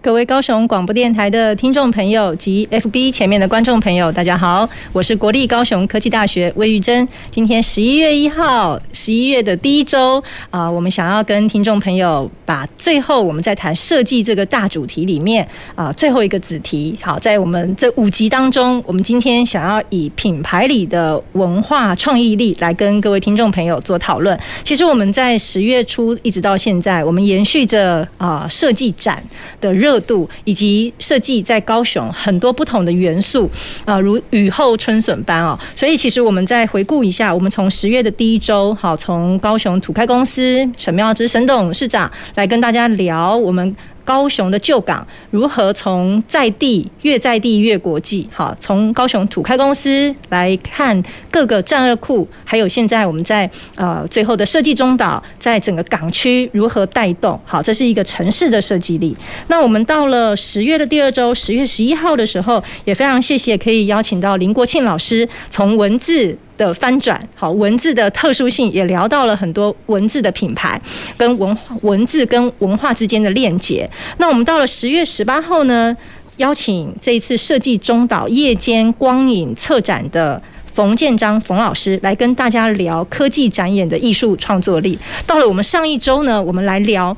[0.00, 7.06] 各位高雄广播电台的听众朋友及 FB 前面的观众朋友，大家好，我是国立高雄科技大学魏玉珍。
[7.32, 24.38] 今天十一月一号，十一月的第一周啊，我们想要跟听众朋友把最后我们在谈设计这个大主题里面啊最后一个子题，好，在我们这五集当中，我们今天想要以品牌里的文化创意力来跟各位听众朋友做讨论。
[24.62, 29.20] 其实我们在十月初一直到现在，我们延续着啊设计展
[29.60, 29.87] 的热。
[29.88, 33.50] 热度以及设计在高雄很多不同的元素
[33.86, 35.58] 啊，如雨后春笋般哦。
[35.74, 43.74] 所以其实我们再回顾一下，我们从十月的第一周，好，从高雄土开公司沈妙之沈董事长来跟大家聊我们。
[44.08, 48.26] 高雄的旧港如何从在地越在地越国际？
[48.32, 57.38] 好，从高雄土开公司来看各个战略库，还有现在我们在呃最后的设计中岛，在整个港区如何带动？
[57.44, 59.14] 好，这是一个城市的设计力。
[59.48, 66.38] 那我们到了十月的第二周，十月十一号的时候，也非常谢谢可以邀请到林国庆老师，从文字。
[66.58, 70.78] 的翻转，好，文字的特殊性也聊到了很多文字的品牌
[71.16, 73.88] 跟文化文字跟文化之间的链接。
[74.18, 75.96] 那我们到了十月十八号呢，
[76.36, 80.42] 邀请这一次设计中岛夜间光影策展的
[80.74, 84.98] 冯建章冯老师来跟大家聊科技展演的艺术创作力。
[85.26, 87.16] 到了我们上一周呢，我们来聊。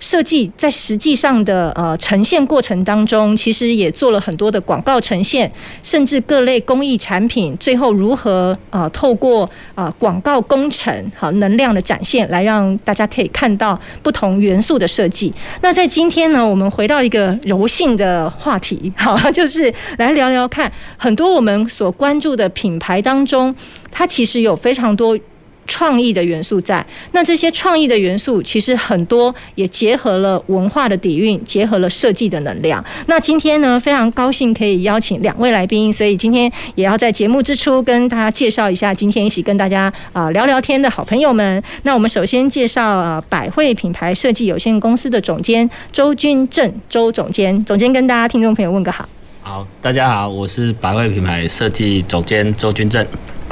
[0.00, 5.50] 设计在实际上的呃呈现过程当中，其实也做了很多的广告呈现，
[5.82, 15.32] 甚至各类工艺产品最后如何啊、透过啊、广告工程好能量的展现，来让大家可以看到不同元素的设计。
[15.62, 23.54] 那在今天呢，我们回到一个柔性的话题，好，就是来聊聊看很多我们所关注的品牌当中，
[23.90, 25.18] 它其实有非常多。
[25.68, 32.84] 创意的元素在，那这些创意的元素其实很多也结合了文化的底蕴，结合了设计的能量。
[33.06, 41.62] 那今天呢，非常高兴可以邀请两位来宾，所以今天也要在节目之初跟大家介绍一下，今天一起跟大家啊聊聊天的好朋友们。
[41.82, 49.08] 那我们首先介绍啊百汇品牌设计有限公司的总监周君正周总监，总监跟大家听众朋友问个好。
[49.42, 53.06] 好，大家好，我是百汇品牌设计总监周君正。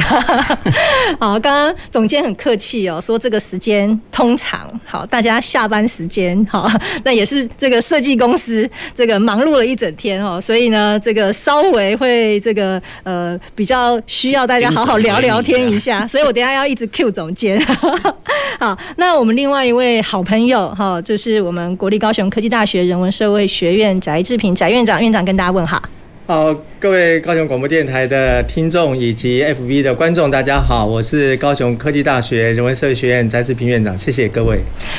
[1.20, 6.68] 好，刚刚总监很客气哦，说这个时间通常好，大家下班时间好，
[7.04, 17.60] 那也是这个设计公司这个忙碌了一整天哦，所以呢，这个稍微会这个呃比较需要大家好好聊聊天一下，所以我等下要一直 cue 总监。
[18.58, 25.82] 好，那我们另外一位好朋友哈，就是我们国立高雄科技大学人文社会学院翟志平翟院长，院长跟大家问好。
[26.28, 34.58] 好，各位高雄广播电台的听众以及 FB 的观众，大家好，我是高雄科技大学人文社会学院翟志平院长，谢谢各位。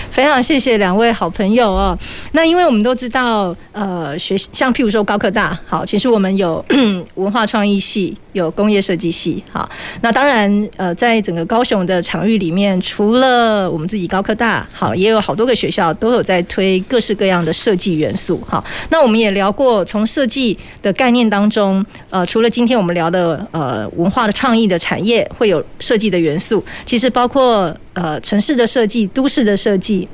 [0.09, 1.99] 非常谢谢两位好朋友哦。
[2.31, 6.63] 那因为我们都知道，呃，学像譬如说高科大，好，其实我们有
[7.15, 9.69] 文化创意系，有工业设计系，好。
[9.99, 18.63] 那当然，呃，在整个高雄的场域里面，除了我们自己高科大，好，也有好多个学校都有在推各式各样的设计元素，好。
[18.89, 21.16] 那我们也聊过，从设计的概念。
[21.17, 30.07] 面当中，呃，除了今天我们聊的呃文化的创意的产业会有设计的元素，其实包括呃城市的设计、都市的设计、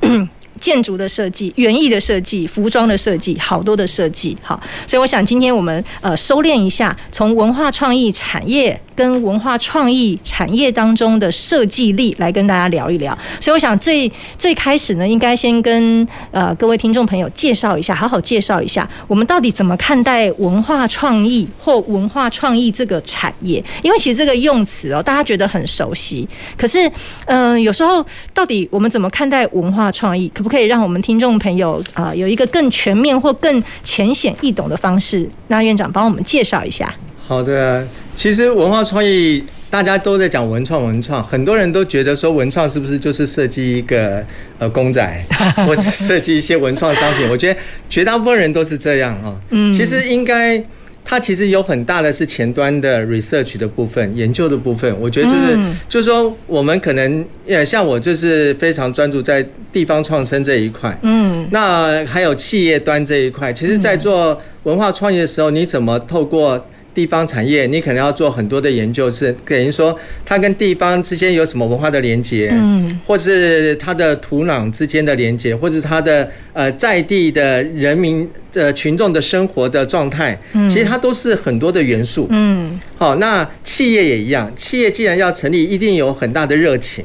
[0.60, 4.36] 建筑的设计、园艺的设计、服装的设计，好多的设计。
[4.42, 8.80] 好，所以我想今天我们呃收敛一下，从文化创意产业。
[8.96, 26.88] 跟文化创意产业当中的设计力来跟大家聊一聊，所以我想最最开始呢，应该先跟呃各位听众朋友介绍一下，好好介绍一下我们到底怎么看待文化创意或文化创意这个产业，因为其实这个用词哦，大家觉得很熟悉，可是
[27.24, 35.28] 嗯、有时候到底我们怎么看待文化创意，可不可以让我们听众朋友啊、呃、有一个更全面或更浅显易懂的方式？
[35.48, 36.94] 那院长帮我们介绍一下。
[37.26, 37.84] 好的。
[38.14, 44.24] 其实文化创意大家都在讲文创，文创很多人都觉得说文创是不是就是设计一个
[44.60, 45.24] 呃公仔，
[45.66, 47.28] 或者设计一些文创商品？
[47.28, 47.58] 我觉得
[47.90, 49.34] 绝大部分人都是这样啊。
[49.50, 50.62] 嗯，其实应该
[51.04, 54.92] 它其实有很大的是前端的 research 的部分，研究的部分。
[54.98, 55.58] 我觉得就是
[55.88, 60.98] 就是说我们可能呃像我就是非常专注在地方创生这一块。
[61.02, 87.04] 嗯，那还有企业端这一块，其实在做文化创业的时候，你怎么透过地方产业，你可能要做很多的研究，是等于说它跟地方之间有什么文化的连接，嗯，或是它的土壤之间的连接，或是它的呃在地的人民的群众的生活的状态，嗯，其实它都是很多的元素，嗯，好，那企业也一样，企业既然要成立，一定有很大的热情。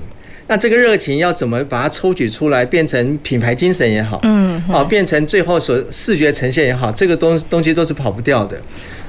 [0.52, 8.60] 那这个热情要怎么把它抽取出来，变成品牌精神也好，嗯，哦，变成最后所视觉呈现也好，这个东东西都是跑不掉的，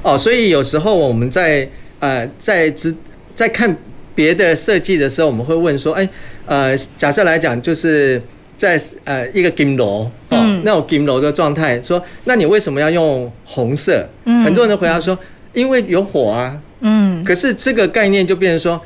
[0.02, 1.68] 哦，所以有时候我们在
[1.98, 2.94] 呃在直
[3.34, 3.76] 在看
[4.14, 6.08] 别的设计的时候，我们会问说，哎，
[6.46, 8.20] 呃，假设来讲，就是
[8.56, 14.08] 在呃一个金楼哦，那种金楼的状态，说，那你为什么要用红色？
[14.24, 15.18] 嗯，很多人回答说，
[15.52, 18.80] 因为有火啊，嗯，可是这个概念就变成说，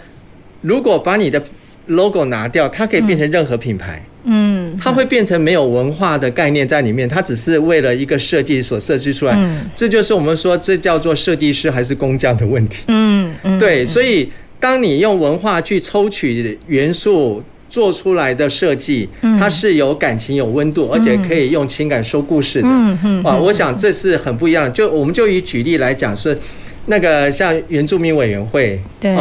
[0.62, 1.43] 如果把你的
[1.87, 4.03] logo 拿掉，它可以变成任何品牌。
[4.27, 9.35] 嗯，它会变成没有文化的概念在里面，它只是为了一个设计所设计出来。
[9.37, 12.85] 嗯，这就是我们说这叫做设计师还是工匠的问题。
[12.89, 19.07] 嗯嗯，对，所以当你用文化去抽取元素做出来的设计，
[19.39, 22.69] 它是有感情、有温度，而且可以用情感说故事的。
[22.71, 24.71] 嗯嗯，啊，我想这是很不一样的。
[24.71, 26.39] 就我们就以举例来讲，是
[26.87, 28.81] 那个像原住民委员会。
[28.99, 29.15] 对，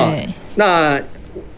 [0.56, 0.98] 那。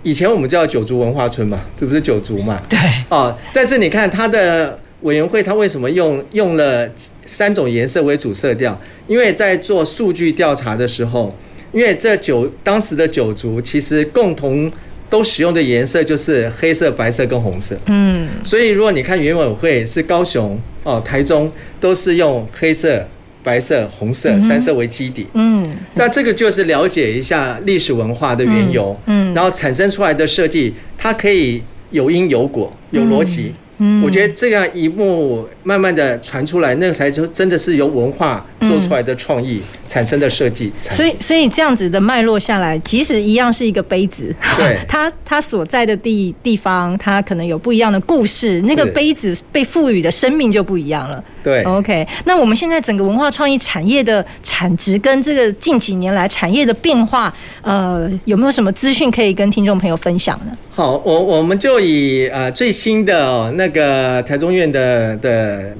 [0.05, 2.61] 以前我们叫九族文化村嘛，这不是九族嘛？
[2.69, 2.77] 对。
[3.09, 6.87] 哦，但是你看它的委员会，它为什么用用了
[7.25, 8.79] 三种颜色为主色调？
[9.07, 11.35] 因为在做数据调查的时候，
[11.71, 14.71] 因为这九当时的九族其实共同
[15.09, 17.75] 都使用的颜色就是黑色、白色跟红色。
[17.87, 18.27] 嗯。
[18.43, 23.03] 所以如果你看原委会是高雄、哦台中都是用黑色。
[23.45, 31.61] 白色、红色三色为基底，嗯，那这个就是了解一下历史文化的缘由，嗯，然后产生出来的设计，它可以
[31.91, 33.53] 有因有果，有逻辑。
[33.77, 40.71] 嗯，我觉得这样一幕慢慢的传出来，那个才就真的是由文化做出来的创意产生的设计。
[40.79, 51.23] 所以，所以这样子的脉络下来，即使一样是一个杯子，对， 它它所在的地地方，它可能有不一样的故事，那个杯子被赋予的生命就不一样了。
[51.43, 52.07] 对，OK。
[52.23, 57.31] 那我们现在整个文化创意产业的产值跟这个近几年来产业的变化，
[57.61, 60.57] 呃，有没有什么资讯可以跟听众朋友分享呢？
[60.73, 65.75] 好，我我们就以呃最新的哦那个台中院的的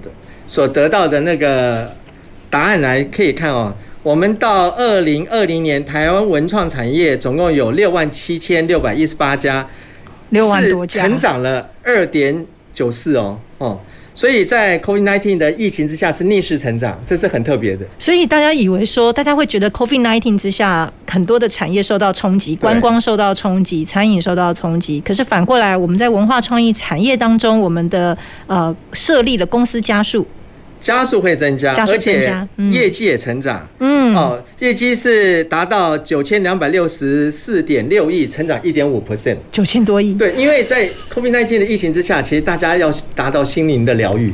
[0.48, 1.92] 所得到的那个
[2.50, 3.74] 答案来可以看哦，
[4.04, 9.68] 我们到二零二零年台湾文创产业总共有六万七千六百一十八家，
[10.30, 13.80] 六万多家，成长了二点九四哦哦。
[14.16, 17.86] 所以在 COVID-19 的疫情之下是逆势成长，这是很特别的。
[18.00, 25.02] 所以大家以为说，大家会觉得 COVID-19 之下很多的产业受到冲击，观光受到冲击，餐饮受到冲击。
[25.02, 28.18] 可是反过来，我们在文化创意产业当中，我们的
[28.48, 30.26] 呃设立的公司家数。
[30.86, 32.32] 加速会增加，而且
[32.72, 33.68] 业绩也成长。
[33.80, 40.14] 嗯，哦，业绩是达到九千两百六十四点六亿，成长一点五 percent，九千多亿。
[40.14, 44.32] 对，因为在 COVID-19 的疫情之下，其实大家要达到心灵的疗愈。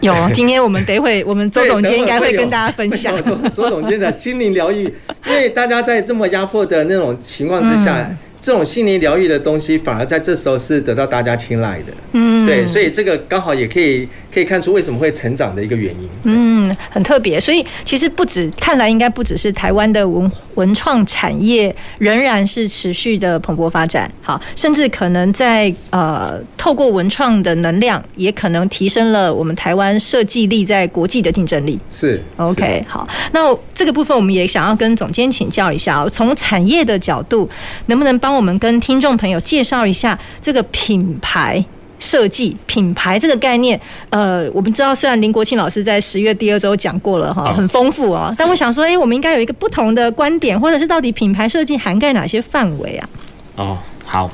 [0.00, 4.82] 有，今天我们等一会， 我们周总监应该会跟大家分享周周 总监的心灵疗愈，
[5.24, 8.08] 因为大家在这么压迫的那种情况之下。
[8.10, 11.92] 嗯这种心灵疗愈的东西，反而在这时候是得到大家青睐的。
[12.14, 16.08] 嗯，对，所以这个刚好也可以可以看出为什么会成长的一个原因。
[16.24, 17.38] 嗯，很特别。
[17.38, 24.10] 所以其实不止，看来应该不只是台湾的文文创产业仍然是持续的蓬勃发展。
[24.22, 31.78] 好，甚至可能在呃透过文创的能量，也可能提升了我们台湾设计力在国际的竞争力。
[31.90, 33.06] 是，OK，好。
[33.32, 37.48] 那这个部分我们也想要跟总监请教一下，从产业的角度，
[37.86, 41.64] 能不能帮我们跟听众朋友介绍一下这个品牌
[42.02, 43.80] 设计、品牌这个概念。
[44.10, 53.08] 呃，我们知道，虽然林国庆老师在十月第二周讲过了哈，很丰富哦，但我想说，哎，我们应该有一个不同的观点，或者是到底品牌设计涵盖哪些范围啊？
[53.56, 54.28] 哦，好。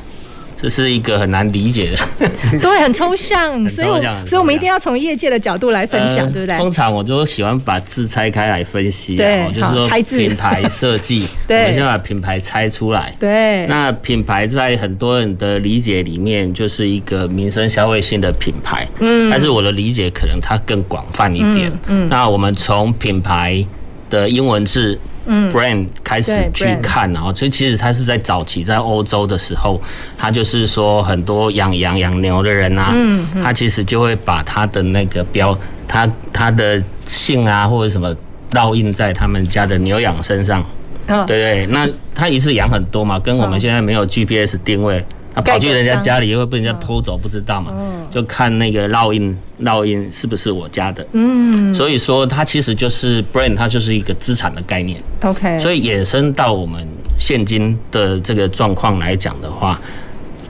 [0.61, 6.57] 这是一个很难理解的， 对，很抽象，所以我所以我们一定要从业界的角度来分享，对不对？
[6.59, 13.67] 通常我都喜欢把字拆开来分析，对，就是说品牌设计， 对，我们先把品牌拆出来，对。
[13.67, 22.09] 那品牌在很多人的理解里面，就是一个民生消费性的品牌，嗯，但是我的理解可能它更广泛一点，嗯。
[22.09, 23.65] 那我们从品牌
[24.11, 24.99] 的英文字。
[25.29, 29.81] 嗯，brand 开始去看，然后所以其实他是在早期在欧洲的时候，
[30.17, 35.57] 他就是说很多养羊养牛的人啊，嗯，他其实就会把他的那个标，
[35.87, 38.15] 他他的姓啊或者什么
[38.53, 40.65] 烙印在他们家的牛羊身上，
[41.07, 45.05] 对对，那他一次养很多嘛，跟我们现在没有 GPS 定位。
[45.39, 47.73] 他跑去人家家里，又会被人家偷走，不知道嘛？
[48.11, 51.07] 就看那个烙印，烙印是不是我家的？
[51.13, 55.01] 嗯，所以说它其实就是 brand，它就是一个资产的概念。
[55.23, 56.85] OK，所以衍生到我们
[57.19, 59.81] 现今的这个状况来讲的话，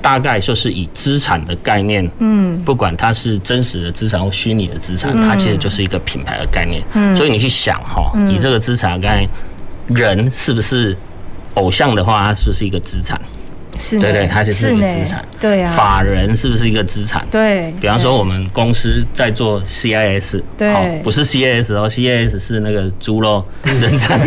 [0.00, 6.83] 大概就是以资产的概念，嗯，不管它是真实的资产或虚拟的资产，它其实就是一个品牌的概念。
[6.95, 10.97] 嗯，所以你去想哈，以这个资产的概念，人是不是
[11.54, 13.21] 偶像的话，它是不是一个资产？
[13.78, 15.25] 是，对对，它就是一个资产。
[15.40, 17.26] 对啊，法人是不是一个资产？
[17.30, 17.73] 对。
[17.80, 24.18] 比方说，我们公司在做 CIS，对，不是 CAS 哦，CIS 是那个猪肉人才。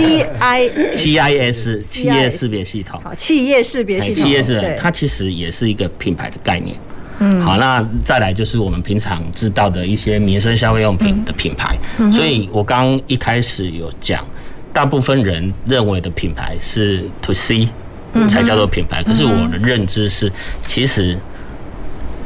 [0.96, 3.00] CICIS 企业识别系统。
[3.04, 4.24] 好，企业识别系统。
[4.24, 6.76] 企业是，它其实也是一个品牌的概念。
[7.20, 7.42] 嗯。
[7.42, 11.76] 好，那再来就是我们平常知道的一些民生消费用品的品牌。
[11.98, 12.12] 嗯。
[12.12, 14.26] 所以我刚一开始有讲，
[14.72, 17.68] 大部分人认为的品牌是 To C。
[18.28, 19.04] 才叫做品牌。
[19.04, 20.32] 可是我的认知是，
[20.66, 21.18] 其实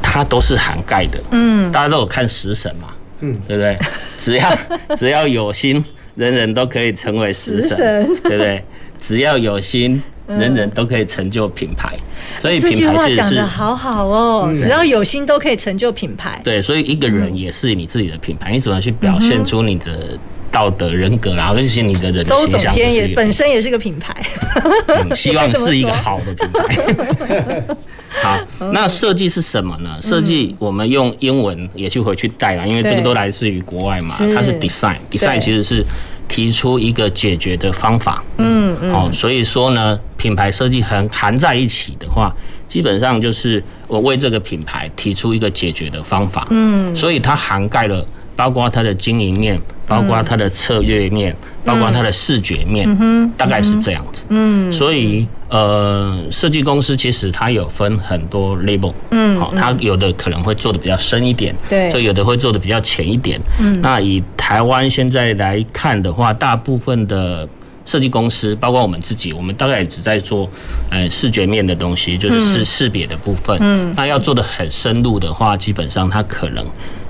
[0.02, 1.18] 它都是涵盖的。
[1.30, 2.88] 嗯，大家都有看食神嘛，
[3.20, 3.78] 嗯，对不对？
[4.18, 4.58] 只要
[4.96, 8.64] 只要有心，人人都可以成为食神，对不对？
[8.98, 11.94] 只要有心，人人都可以成就品牌。
[12.38, 16.40] 所以品牌其实是好好哦，只要有心都可以成就品牌。
[16.42, 20.18] 对，所以一个人也是你自己的品牌，你怎么去表现出你的？
[20.56, 24.16] 道德人格啦，而且你的人形象，周总监也本身也是个品牌，
[25.14, 27.62] 希望是一个好的品牌。
[28.24, 28.38] 好，
[28.72, 29.98] 那设计是什么呢？
[30.00, 35.84] 设计我们用英文也去回去带了，因为这个都来自于国外嘛，它是 design，design 其实是
[36.26, 38.24] 提出一个解决的方法。
[38.38, 42.34] 嗯嗯，哦，所以说呢，品牌设计含含在一起的话，
[42.66, 46.46] 基本上就是我为这个品牌提出一个解决的方法。
[46.48, 48.02] 嗯，所以它涵盖了。
[48.36, 54.24] 包括它的经营面，包括它的策略面，嗯、包括它的视觉面，嗯、大概是这样子。
[54.28, 63.40] 嗯，所以呃，设计公司其实它有分很多 label，嗯，好，它有的可能会做的比较深一点，对，所以有的会做的比较浅一点。
[63.58, 67.48] 嗯，那以台湾现在来看的话，大部分的
[67.86, 70.50] 设计公司，包括我们自己，我们大概也只在做
[70.90, 73.56] 呃视觉面的东西，就是识识别的部分。
[73.60, 76.66] 嗯，那要做的很深入的话，基本上它可能。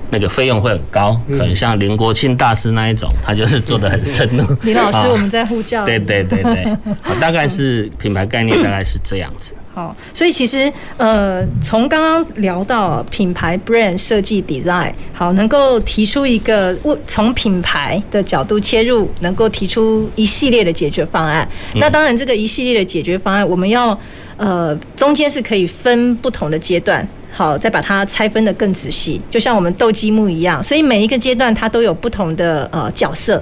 [0.09, 4.45] 那个费用会很高，可能像林国庆大师那一种，他就是做的很深入。
[4.63, 5.85] 林老师， 我们在呼叫。
[5.85, 6.65] 对对对对，
[7.19, 9.53] 大概是品牌概念，大概是这样子。
[9.73, 21.47] 好，所以其实呃，从刚刚聊到品牌 brand 设计 design，好，能够提出一个从品牌的角度切入，能够提出一系列的解决方案。
[21.75, 23.95] 那当然，这个一系列的解决方案，我们要
[24.37, 27.07] 呃中间是可以分不同的阶段。
[27.37, 33.39] 好，再把它拆分的更仔细，就像我们斗积木一样，所以每一个阶段它都有不同的呃角色，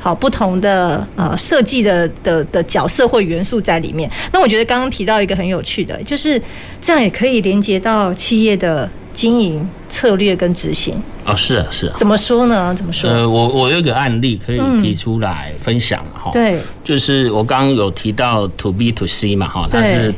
[0.00, 4.10] 好，不同的呃设计的的的角色或元素在里面。
[4.32, 6.42] 那我觉得刚刚提到一个很有趣的，就是
[6.82, 11.00] 这样也可以连接到企业的经营策略跟执行。
[11.24, 11.94] 哦，是啊，是啊。
[11.96, 12.74] 怎么说呢？
[12.74, 13.08] 怎么说？
[13.08, 16.32] 呃，我我有一个案例可以提出来分享哈。
[16.32, 20.12] 对，就是我刚刚有提到 to B to C 嘛哈，它是。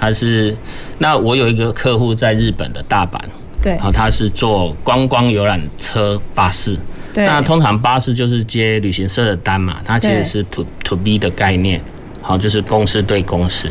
[0.00, 0.56] 他是，
[0.98, 3.20] 那我有一个客户在日本的大阪，
[3.60, 6.74] 对，然后他是做观光游览车巴士，
[7.12, 11.78] 对，那通常巴士就是接旅行社的单嘛，它其实是 to to B 的概念，
[12.22, 13.68] 好，就是公司对公司。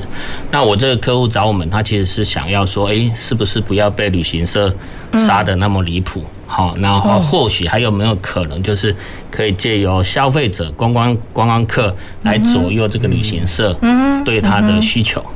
[0.51, 4.71] 那我这个客户找我们，他其实是想要说，哎，是不是不要被旅行社
[5.15, 6.23] 杀的那么离谱？
[6.45, 8.95] 好，然后或许还有没有可能，就是
[9.29, 15.23] 可以借由消费者观光观光客来左右这个旅行社，嗯，对他的需求。
[15.23, 15.33] 嗯，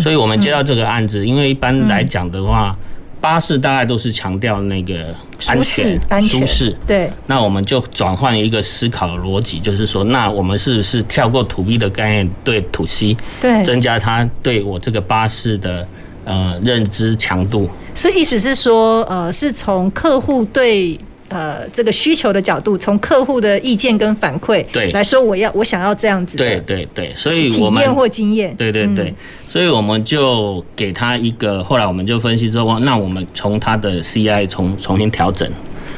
[0.00, 2.76] 所以我们接到这个案子，因为一般来讲的话，
[3.20, 5.14] 巴士大概都是强调那个
[5.46, 6.76] 安全、舒适。
[6.86, 7.10] 对。
[7.26, 15.86] 那我们就转换一个思考的逻辑，就是说，那我们是不是跳过 To B 的概念，对 To C，对，增加他对我这个巴士的
[16.24, 17.70] 呃认知强度？
[17.94, 20.98] 所以意思是说，呃，是从客户对。
[21.32, 24.90] 呃，这个需求的角度，从客户的意见跟反馈对。
[24.92, 29.14] 来说，我要我想要这样子，对对对，所以我们体验或经验，对对对，
[29.48, 35.48] 所以我们就给他一个，后来我们就分析之后，那我们从他的 CI 重重新调整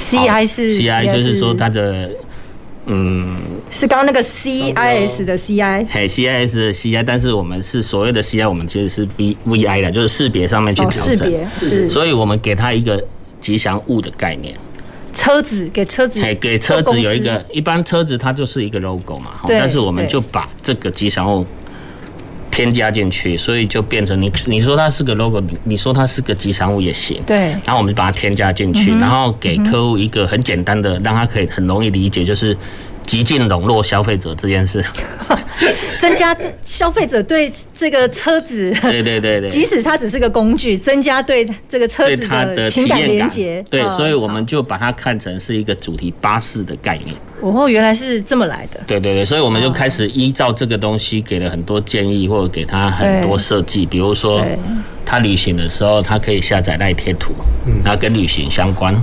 [0.01, 2.11] ，CI 是 CI 就是说他的
[2.87, 3.37] 嗯，
[3.71, 13.03] 是刚刚那个 CIS 的 CI，嘿 CIS 的 CI，但是我们是所谓的 CI，我们其实是 V VI 的，就是识别上面去调整，是，所以我们给他一个
[13.41, 14.55] 吉祥物的概念。
[15.15, 21.47] 车子给车子，给给车子有一个，一般车子它就是一个 logo 嘛，但是我们就把这个吉祥物
[22.51, 32.57] 添加进去，所以就变成你你说它是个 logo，你你说它是个吉祥物也行，对，然后我们就把它添加进去，然后给客户一个很简单的，让他可以很容易理解，就是
[33.07, 34.85] 极尽笼络消费者这件事。
[36.01, 43.65] 增加消费者对这个车子，对对对对，即使它只是个工具，增加对这个车子的情感连接。
[43.71, 47.17] 对，所以我们就把它看成是一个主题巴士的概念。
[47.41, 48.81] 哦，原来是这么来的。
[48.87, 54.45] 对对对，所以我们就开始依照这个东西给了很多建议，或者给他很多设计，比如说
[55.07, 57.33] 他旅行的时候，他可以下载赖贴图，
[57.83, 58.95] 然后跟旅行相关。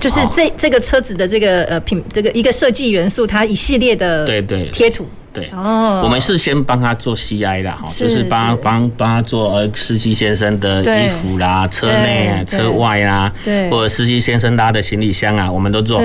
[0.00, 4.66] 就是这这个车子的这个呃品这个一个设计元素，它一系列的对对。
[4.72, 5.06] 贴图。
[5.32, 5.48] 对。
[5.54, 16.02] 哦，我们是先帮他做 CI 啦，哈，就是帮帮帮他做呃司机先生的衣服啦、车内啊、车外啊，对，或者司机先生拉的行李箱啊，我们都做。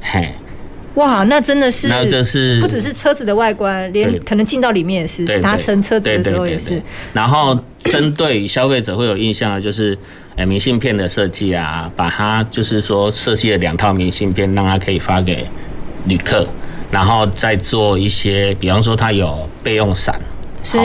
[0.00, 0.32] 嘿，
[0.94, 6.80] 哇，那真的是，那这是不只是车子的外观，连可能进到里面也是搭乘车子的时候也是。
[7.12, 9.98] 然后针对消费者会有印象的就是。
[10.34, 15.46] 呃，明信片的设计啊，把它就是说设计了两套明信片，让它可以发给
[16.06, 16.48] 旅客，
[16.90, 20.18] 然后再做一些，比方说它有备用伞，
[20.64, 20.78] 是，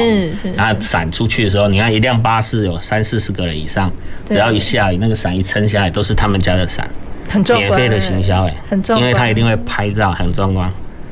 [0.57, 3.89] 那伞出去的时候，你看一辆巴士有三四十个人以上，
[4.27, 6.85] 只要一下雨，那个伞一撑下来都是他们家的伞，
[7.29, 10.69] 很壮观，免费的行销哎，很壮观，因为他一定会拍照，很壮观。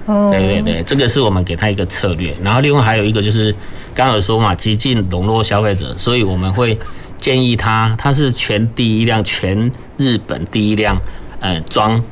[0.08, 3.54] 哦，对对对，这个是我们给他一个策略，然后另外还有一个就是
[3.94, 6.78] 刚刚有说嘛，极尽笼络消费者，所以我们会。
[7.18, 10.98] 建议他，他是全第一辆，全日本第一辆，
[11.40, 12.04] 呃，装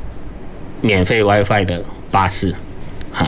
[0.81, 2.53] 免费 WiFi 的巴士。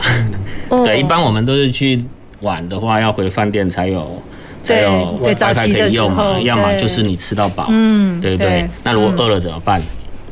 [0.84, 2.04] 对，一般我们都是去
[2.40, 4.22] 玩的话，要回饭店才有
[4.62, 7.66] 才有 WiFi 可以用嘛，要么就是你吃到饱。
[7.70, 8.68] 嗯，对对。
[8.82, 9.80] 那如果饿了怎么办？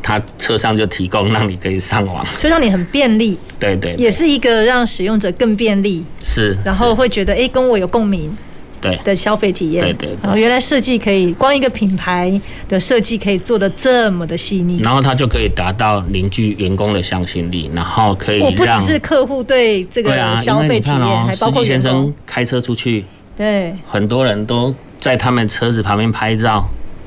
[0.06, 3.38] 他车上就提供让你可以上网，就让你很便利。
[3.58, 6.04] 对对，也是一个让使用者更便利。
[6.22, 8.36] 是，然后会觉得哎，跟我有共鸣。
[8.84, 8.96] 对。
[9.04, 23.04] 的消费体验，对对，然后原来设计可以光一个品牌的设计可以做的这么的细腻，然后它就可以达到凝聚员工的向心力，然后可以我不只是客户对这个消费体验，还包括先生开车出去，
[23.36, 26.64] 对，很多人都在他们车子旁边拍照，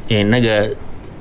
[0.10, 0.76] 诶，那个。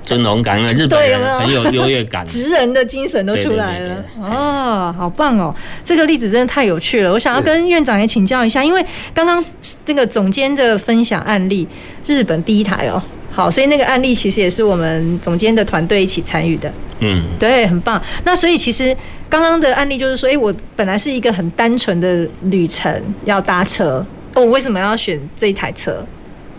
[0.07, 4.03] 尊荣感，因为日本人很有 优越感，职人的精神都出来了。
[4.21, 5.55] 哦，好棒哦！
[5.85, 8.83] 这个例子真的太有趣了，我想要跟院长也请教一下，因为
[9.13, 9.45] 刚刚
[9.85, 11.67] 这个总监的分享案例，
[12.07, 13.03] 日本第一台哦，
[13.33, 18.01] 好，所以那个案例其实也是我们总监的团队一起参与的，嗯，对，很棒。
[18.25, 18.97] 那所以其实
[19.29, 26.07] 刚刚的案例就是说，哎，我本来是一个很单纯的旅程要搭车，哦，我为什么要选这一台车？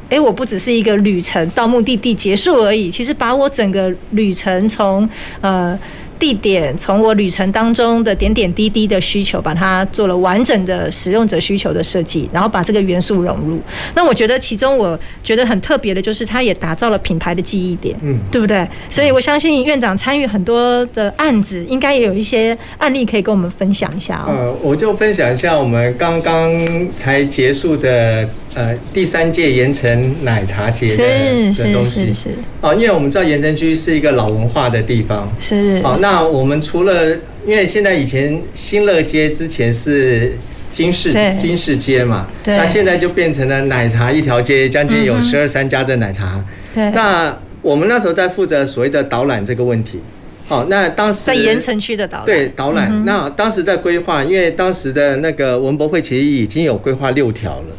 [0.10, 5.08] 哎，我不只是一个旅程到目的地结束而已，其实把我整个旅程从
[5.42, 5.78] 呃。
[6.20, 13.62] 地点从我旅程当中的点点滴滴的需求，把它做了完整的使用者需求的设计，然后把这个元素融入。
[13.94, 18.68] 那我觉得其中我觉得很特别的就是，它也打造了品牌的记忆点，嗯，对不对？
[18.90, 24.34] 所以我相信院长参与很多的案子，应该也有一些案例可以跟我们分享一下哦。
[24.34, 26.52] 呃，我就分享一下我们刚刚
[26.96, 36.18] 才结束的呃第三届盐城奶茶节的是是是是是哦，因为我们知道盐城区是一个老文化的地方，是哦那。
[36.28, 37.12] 我们除了，
[37.46, 40.36] 因为现在以前新乐街之前是
[40.72, 46.44] 金市金市街嘛，对，那现在就变成了奶茶一条街，将近有十二三家的奶茶。
[46.74, 50.00] 对，那我们那时候在负责所谓的导览这个问题。
[50.48, 53.06] 好，那当时在盐城区的导览，对导览。
[53.06, 57.76] 那当时在规划，因为当时的那个文博会其实已经有规划六条了，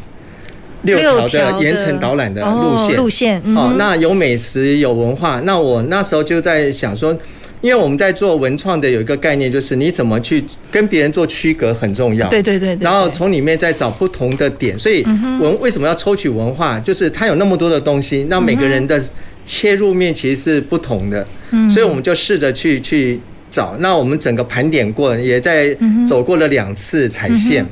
[0.83, 3.41] 六条的盐城导览的路线路线。
[3.55, 7.17] 哦，那有美食有文化，那我那时候就在想说。
[7.61, 12.25] 因为我们在做文创的有一个概念，就是你怎么去跟别人做区隔很重要。
[12.29, 12.73] 对对对。
[12.79, 15.03] 然后从里面再找不同的点，所以
[15.41, 16.79] 文为什么要抽取文化？
[16.79, 18.97] 就是它有那么多的东西，那每个人的
[19.45, 21.27] 切入面其实是不同的。
[21.69, 23.19] 所以我们就试着去去
[23.51, 23.75] 找。
[23.79, 25.75] 那我们整个盘点过，也在
[26.07, 27.65] 走过了两次踩线，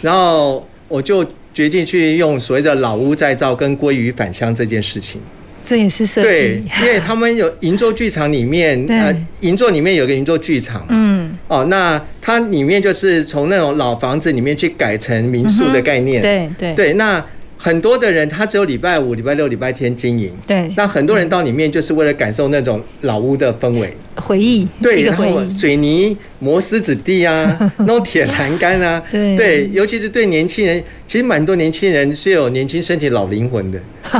[0.00, 1.22] 然后我就
[1.54, 5.20] 决定去用所谓的老屋再造跟鲑鱼返乡这件事情。
[5.64, 16.74] 这也是设计，对，因为他们有银座剧场里面，呃，银座里面有个银座剧场，嗯，哦，那它里面就是从那种老房子里面去改成民宿的概念，对对。
[16.74, 17.24] 对，那。
[17.64, 20.30] 很多的人他只有礼拜五、礼拜六、礼拜天经营。
[20.46, 20.70] 对。
[20.76, 24.68] 那很多人到里面就是为了感受那种老屋的氛围、回忆。
[24.82, 29.02] 对，然后水泥磨石子地啊， 那种铁栏杆啊。
[29.10, 29.34] 对。
[29.34, 33.80] 对，尤其是对年轻人，其实蛮多年轻人是有年轻身体、老灵魂的。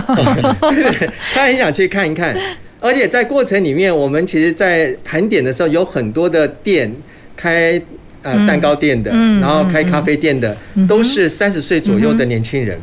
[1.35, 2.35] 他很想去看一看，
[2.81, 6.91] 而且在过程里面，我们其实，在盘点的时候，有很多的店
[7.37, 7.79] 开。
[8.25, 10.57] 呃，蛋糕店的，然后开咖啡店的，
[10.89, 12.81] 都是三十岁左右的年轻人。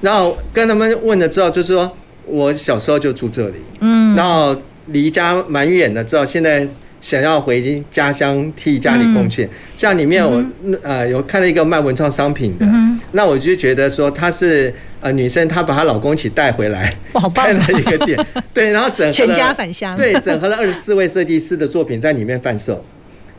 [0.00, 1.90] 然后跟他们问了之后，就是说
[2.26, 4.16] 我小时候就住这里，嗯。
[4.16, 4.54] 然后
[4.86, 6.66] 离家蛮远的，知道现在
[7.00, 9.48] 想要回家乡替家里贡献。
[9.76, 10.42] 像里面我
[10.82, 12.66] 呃有看了一个卖文创商品的，
[13.12, 16.92] 那我就觉得说她是呃女生，她把她老公一起带回来，
[17.34, 22.84] 开了一个店，对，然后整合全家返乡，对，整合了二十四位设计师的作品在里面贩售。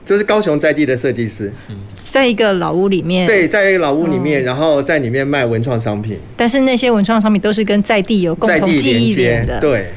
[0.06, 1.52] 就是高雄在地的设计师，
[2.04, 6.18] 在一个老屋里面，对，在一个老屋里面，然后在里面卖文创商品。
[6.36, 9.88] 但是那些文创商品都是跟在地有共同记忆连的，对。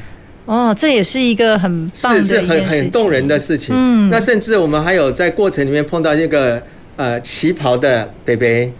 [0.45, 3.75] 哦，这也是一个很棒的，是是很很动人的事情。
[3.77, 6.61] 嗯，那甚至我们还有在过程里面碰到一个
[6.95, 8.71] 呃旗袍的北北。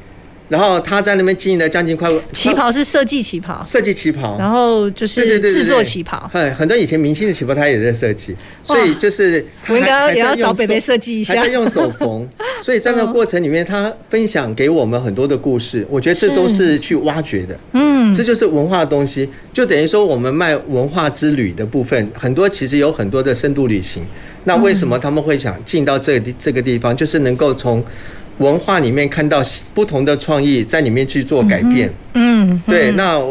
[0.49, 6.29] 然后他在那边经营了将近快旗袍是设计旗袍，设计旗袍，然后就是制作旗袍。
[6.31, 12.27] 对，很多以前明星的旗袍他也在设计，所以就是他应该也要找北北设计一下，还在用手缝。
[12.63, 17.59] 所以在那个过程里面，他分享给我们很多的故事，我觉得这都是去挖掘的。
[17.73, 24.03] 嗯，这就是文化的东西，就等于说我们卖文化之旅的部分，很多其实有很多的深度旅行。
[24.45, 27.83] 那为什么他们会想进到这个地这个地方，就是能够从。
[28.37, 29.41] 文化里面看到
[29.73, 31.91] 不同的创意，在里面去做改变。
[32.13, 33.21] 嗯，嗯对，那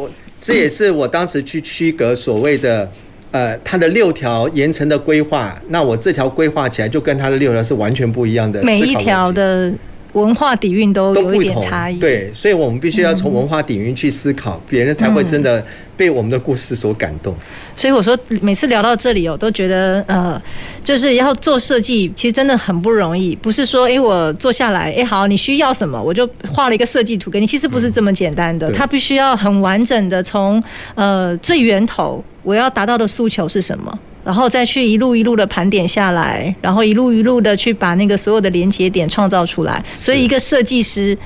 [0.40, 2.90] 这也是我当时去区隔所谓的
[3.30, 5.60] 呃，它的六条盐城的规划。
[5.68, 8.62] 那我这条规划起来就跟它的六条是完全不一样的。
[8.62, 9.72] 每一条的。
[10.12, 15.64] 文化底蕴都有一点差异，对，所以我们必须要从文化底蕴去思考，别人才会真的
[15.96, 17.34] 被我们的故事所感动。
[17.76, 20.40] 所以我说，每次聊到这里，我都觉得，呃，
[20.82, 23.36] 就是要做设计，其实真的很不容易。
[23.36, 27.46] 不是说，哎，我坐下来，哎，好，你需要什么，我就画了一个设计图给你。
[27.46, 30.62] 其实不是这么简单的，它必须要很完整的从
[30.94, 33.98] 呃最源头，我要达到的诉求是什么。
[34.26, 39.80] 然后再去一路一路的盘点下来，然后一路一路的去把那个所有的连接点创造出来。
[39.94, 41.16] 所以一个设计师，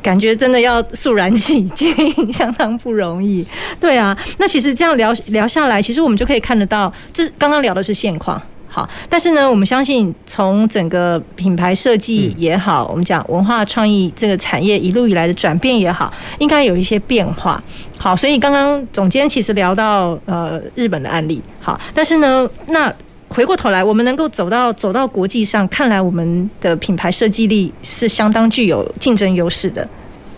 [0.00, 3.44] 感觉真的要肃然起敬，相当不容易。
[3.78, 8.40] 对啊，那其实这样聊聊下来，其实我们就可以看得到，这刚刚聊的是现况。
[8.76, 17.62] 好，但是呢，我们相信从整个品牌设计也好，嗯、我们讲文化创意这个产业一路以来的转变也好，应该有一些变化。
[17.96, 22.92] 好，所以刚刚总监其实聊到呃日本的案例，好，但是呢，那
[23.30, 29.88] 回过头来，我们能够走到走到国际上，看来我们的品牌设计力是相当具有竞争优势的。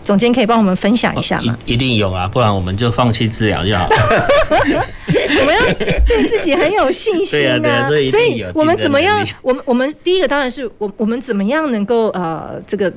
[0.09, 1.55] 总监可以帮我们分享一下吗？
[1.65, 3.95] 一定有啊，不然我们就放弃治疗就好了。
[5.39, 5.61] 我们要
[6.07, 9.23] 对自己很有信心啊，对啊，对啊，所以我们怎么样？
[9.43, 12.91] 我们我们第一个当然是我我们怎么样能够呃这个。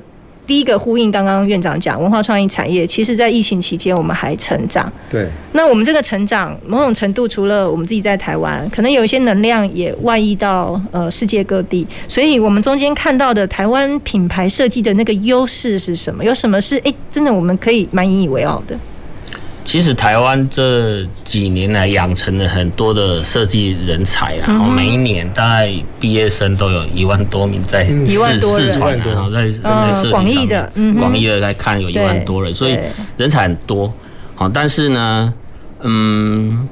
[0.45, 4.91] 第一个呼应刚刚院长讲，文化创意产业，其实在疫情期间我们还成长。
[5.09, 5.27] 对。
[5.53, 11.87] 那我们这个成长，某种程度除了我们自己在台湾，可能有一些能量也外溢到呃世界各地。
[12.07, 16.23] 所以我们中间看到的台湾品牌设计的那个优势是什么？
[16.23, 18.77] 有什么是哎、欸，真的我们可以蛮引以为傲的？
[19.65, 32.77] 其实台湾这几年来养成了很多的设计人才，然后每一年大概毕业生都有一万多名在四四川，然后在在设计上，广义的，广义的来看有一万多人，所以
[33.17, 33.91] 人才很多。
[34.35, 35.33] 好，但是呢，
[35.81, 36.67] 嗯，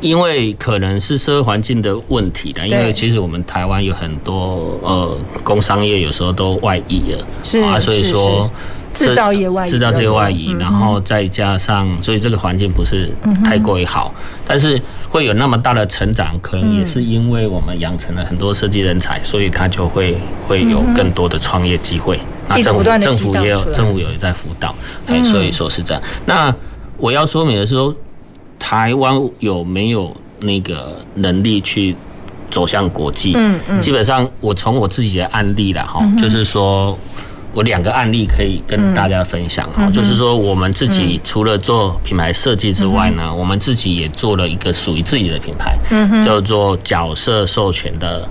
[0.00, 8.48] 因为可能是社会环境的问题的，因为其实我们台湾有很多呃工商业有时候都外移了，是啊，所以说。
[8.94, 13.10] 制造业外移，制造这个外移，然后再加上，所以这个环境不是
[13.44, 14.14] 太过于好，
[14.46, 14.80] 但是
[15.10, 22.18] 会有那么大的成长，可能也是因为我们养成了很多设计人才，所以他就会会有更多的创业机会。
[22.48, 24.74] 那政府政府也有政府有在辅导，
[25.06, 26.02] 哎，所以说是这样。
[26.24, 26.54] 那
[26.96, 27.94] 我要说明的是说，
[28.58, 31.96] 台湾有没有那个能力去
[32.50, 33.32] 走向国际？
[33.34, 36.96] 嗯嗯，基本上我从我自己的案例了，哈，就是说。
[37.54, 39.68] 我两个案例可以跟大家分享。
[39.70, 45.76] 哈，就是说我们自己除了做品牌设计之外呢，我们自己也做了一个属于自己的品牌，
[46.24, 48.28] 叫做角色授权的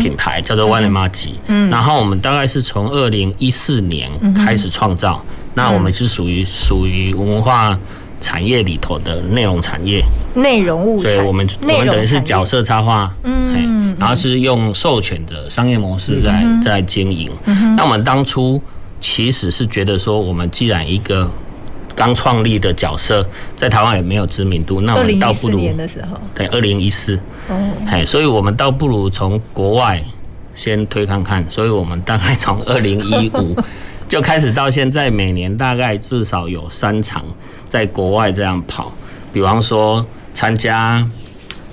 [0.00, 1.70] 品牌，叫做 WANEMAJI。
[1.70, 7.78] 然后我们大概是从二零一四年开始创造，那我们是属于属于文化
[8.20, 10.02] 产业里头的内容产业，
[10.34, 17.30] 内容物，所以我们我们等于是角色插画，嗯，然后是用授权的商业模式在在经营。
[17.76, 18.60] 那我们当初
[19.00, 21.30] 其实是觉得说，我们既然一个
[21.94, 25.70] 刚创立的角色在台湾也没有知名度，那我们倒不如
[26.34, 27.16] 对二零一四，
[27.48, 30.02] 哦，哎，所以我们倒不如从国外
[30.54, 33.56] 先推看看，所以我们大概从二零一五。
[34.08, 37.22] 就开始到现在，每年大概至少有三场
[37.68, 38.90] 在国外这样跑，
[39.32, 41.06] 比方说参加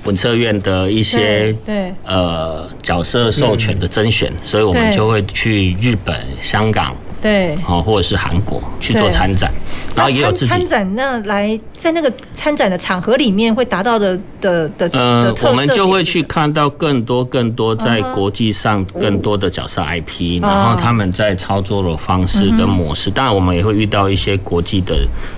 [0.04, 9.52] 文策院的一些对呃角色授权的甄选，所以我们就会去日本、香港、对，好，或者是韩国去做参展，
[9.96, 10.96] 然后也有自己参展。
[10.96, 23.10] 那来在那个参展的场合里面会达到的的的呃，我们就会去看到更多更多在国际上更多的角色 IP，然后他们在操作的方式跟模式。
[23.10, 24.96] 当然，我们也会遇到一些国际的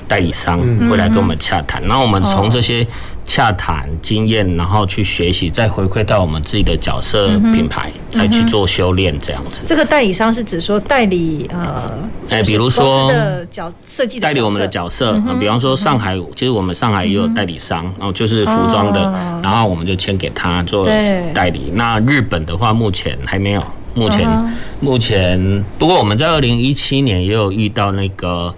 [0.09, 2.85] 代理商会来跟我们洽谈，然后我们从这些。
[3.27, 9.61] 洽谈经验，然后去学习，再回馈到我们自己的角色品牌，嗯、再去做修炼，这样子。
[9.65, 11.93] 这个代理商是指说代理呃，
[12.29, 20.87] 哎，比如说的角设计代理我们的角色，嗯嗯、比方说上海，其实我们上海也有代理商，然后就是服装的，哦、然后我们就签给他做
[21.33, 21.71] 代理。
[21.73, 23.63] 那日本的话，目前还没有，
[23.93, 28.55] 目前、嗯、目前，不过我们在二零一七年也有遇到那个。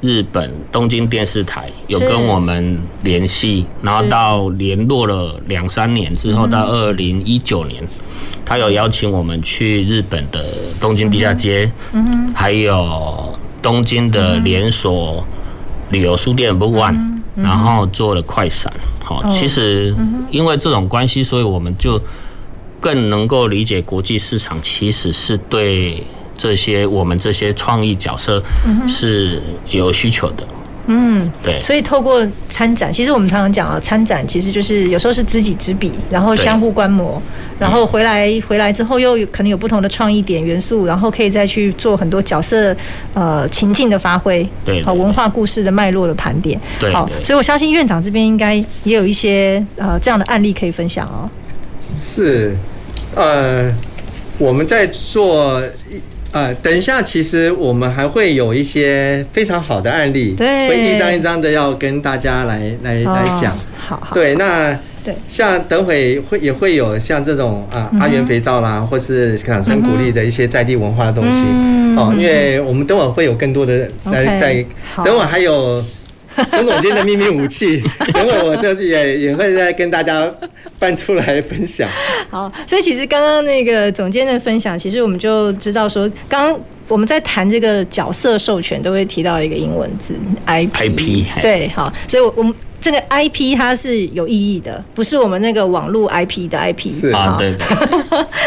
[0.00, 7.86] 日本东京电视台有跟我们联系，然后到联络了两三年之后，到二零一九年，
[8.44, 10.42] 他有邀请我们去日本的
[10.80, 11.70] 东京地下街，
[12.34, 15.22] 还有东京的连锁
[15.90, 18.72] 旅游书店 Book One，然后做了快闪。
[19.04, 19.94] 好，其实
[20.30, 22.00] 因为这种关系，所以我们就
[22.80, 26.02] 更能够理解国际市场其实是对。
[26.40, 28.42] 这些我们这些创意角色
[28.88, 30.48] 是有需求的，
[30.86, 37.20] 嗯，对，所以透过参展，其实我们常常讲啊，参展其实就是有时候是知己知彼，然后相互观摩，
[37.58, 42.74] 然后回来回来之后又可能有不同的创意点元素，然后可以再去做很多角色
[43.12, 51.28] 呃情境的发挥，对，好文化故事的脉络的盘点，对，好，所以我相信院长这边应该也有一些呃这样的案例可以分享哦。
[52.00, 52.56] 是，
[53.14, 53.70] 呃，
[54.38, 55.62] 我们在做。
[56.32, 63.52] 呃，等一下，其实我们还会有一些非常好的案例，对，会一张一张的要跟大家来来来讲。
[63.76, 71.42] 好，好，对，那对，像等会会也会有像这种啊阿元肥皂啦，或是掌声鼓励的一些在地文化的东西。
[71.96, 74.64] 哦，因为我们等会会有更多的来在，
[75.04, 75.82] 等会还有。
[76.50, 80.32] 陈总监的秘密武器， 等会我就是也也会再跟大家
[80.78, 81.88] 搬出来分享。
[82.30, 90.14] 好，所以其实刚刚那个总监的分享，其实我们就知道说，刚刚我们在谈这个角色授权，都会提到一个英文字
[90.46, 91.24] IP。
[91.40, 96.88] 对，好，所以我们这个 IP 它是有意义的，不是我们那个网络 IP 的 IP。
[96.88, 97.54] 是啊，对。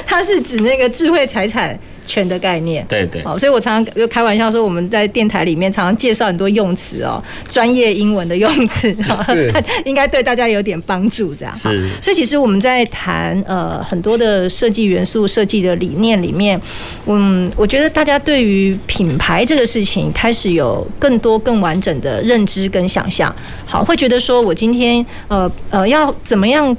[0.05, 1.77] 它是指那个智慧财产。
[2.05, 9.53] 权的概念，对对，好，所以我常常就开玩笑说，我们在电台里面常常介绍很多用词哦，专业英文的用词，是
[9.85, 11.55] 应该对大家有点帮助，这样。
[11.55, 16.59] 是，所以其实我们在谈呃很多的设计元素、设计的理念里面，
[17.05, 23.33] 嗯，我觉得大家对于品牌这个事情开始有更多更完整的认知跟想象，
[23.65, 26.75] 好，会觉得说我今天呃呃要怎么样？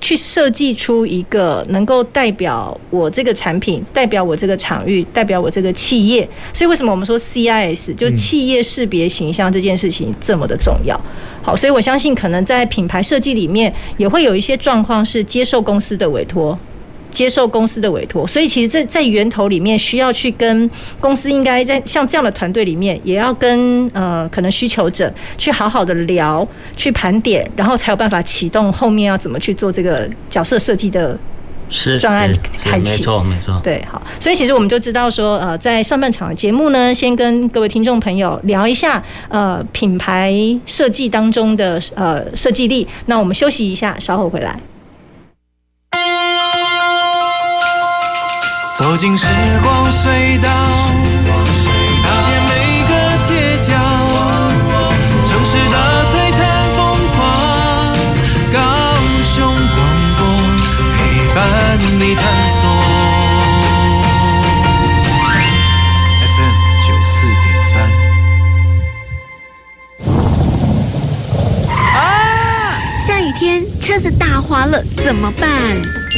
[0.00, 10.98] 去设计出一个能够代表我这个产品、代表我这个场域、代表我这个企业，所以为什么我们说 CIS 就是企业识别形象这件事情这么的重要？
[11.42, 16.58] 好，所以我相信可能在品牌设计里面也会有一些状况是接受公司的委托。
[17.10, 31.18] 接受公司的委托，所以其实，在在源头里面，需要去跟公司应该在像这样的团队里面，也要跟呃可能需求者去好好的聊，去盘点，然后才有办法启动后面要怎么去做这个角色设计的
[31.98, 32.30] 专案
[32.62, 32.90] 开启。
[32.90, 33.60] 没错，没错。
[33.64, 40.34] 对，好，所以其实我们就知道说，呃，在上半场的节目呢，先跟各位听众朋友聊一下呃品牌
[40.66, 42.86] 设计当中的呃设计力。
[43.06, 44.58] 那我们休息一下，稍后回来。
[48.78, 49.26] 走进时
[49.60, 50.48] 光隧道，
[52.04, 52.52] 踏遍每
[52.86, 52.92] 个
[53.26, 53.74] 街角，
[55.24, 56.40] 城市的璀璨
[56.76, 56.78] 风
[57.16, 57.18] 光，
[58.52, 58.56] 高
[59.24, 59.34] 雄
[59.74, 59.76] 广
[60.16, 60.20] 播
[60.96, 60.96] 陪
[61.34, 61.36] 伴
[61.98, 62.62] 你探索。
[66.36, 66.54] FM
[66.86, 67.74] 九四点三。
[71.96, 72.00] 啊！
[73.04, 75.48] 下雨天车子打滑了怎么办？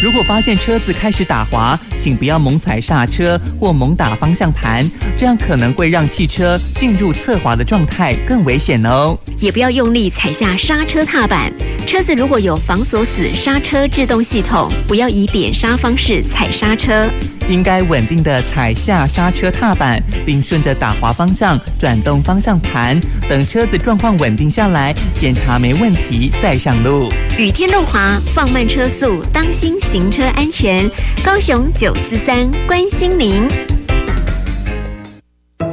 [0.03, 9.19] 如果发现车子开始打滑，请不要猛踩刹车或猛打方向盘，这样可能会让汽车进入侧滑的状态，更危险哦。
[9.39, 11.53] 也不要用力踩下刹车踏板。
[11.87, 17.09] 车子如果有防锁死刹车制动系统，不要以点刹方式踩刹车。
[17.49, 27.09] 应该稳定的踩下刹车踏板，并顺着打滑方向转动方向盘，等车子状况稳定下来，检查没问题再上路。
[27.39, 30.89] 雨天路滑，放慢车速，当心行车安全。
[31.25, 33.70] 高雄九四三关心您。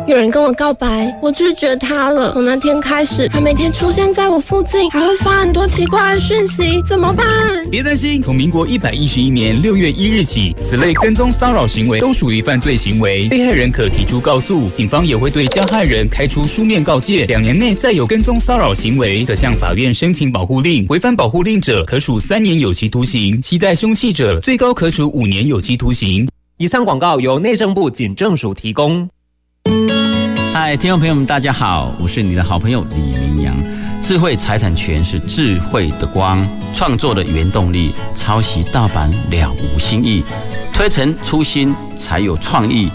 [0.08, 2.32] 有人跟我告白，我拒绝他了。
[2.32, 7.26] 从那天开始，他每天出现在我附近，还会发很多奇怪的讯息，怎么办？
[7.70, 26.26] 别担心，从民国一百一十一年六月一日起，此类跟踪骚扰行为都属于犯罪行为，被害人可提出告诉，警方也会对加害人开出书面告诫，两年内再有跟踪骚扰行为，可向法院申请保护令，违反保护令者可处三年有期徒刑，携带凶器者最高可处五年有期徒刑。
[26.60, 29.06] 以上广告由内政部警政署提供。
[30.54, 33.56] 嗨，听众朋友们，大家好，我是你的好朋友李明阳。
[34.02, 37.94] 智慧财产权是智慧的光，创作的原动力。
[38.16, 40.24] 抄袭盗版了无新意，
[40.74, 42.90] 推陈出新才有创意。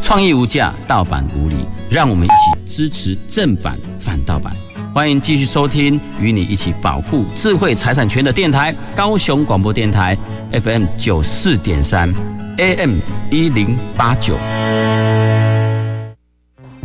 [0.00, 1.56] 创意无价，盗版无理。
[1.90, 2.34] 让我们一起
[2.66, 4.52] 支持正版，反盗版。
[4.94, 10.16] 欢迎继续收听，与你一起保护智慧财产权的电台——高雄广播电台
[10.52, 12.12] FM 九四点三
[12.56, 12.96] ，AM
[13.30, 14.38] 一零八九。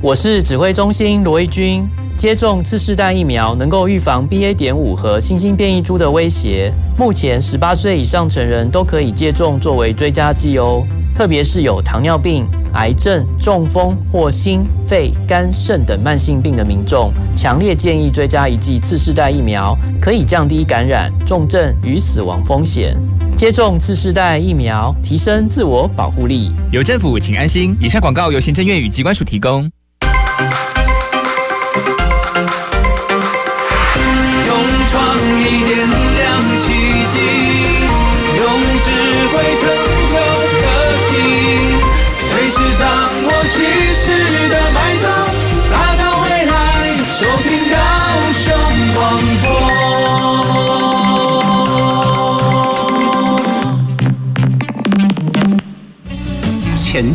[0.03, 1.87] 我是指挥中心罗一军。
[2.17, 4.53] 接种次世代疫苗能够预防 BA.
[4.53, 6.73] 点五和新兴变异株的威胁。
[6.97, 10.85] 目前十八岁以上成人都可以接种作为追加剂哦。
[11.15, 22.93] 特别是有糖尿病、癌症、中风或心肺肝肾等慢性病的民众，强烈建议追加一剂次世代疫苗，可以降低感染、重症与死亡风险。
[23.37, 26.51] 接种次世代疫苗，提升自我保护力。
[26.73, 27.73] 有政府，请安心。
[27.79, 29.71] 以上广告由行政院与机关署提供。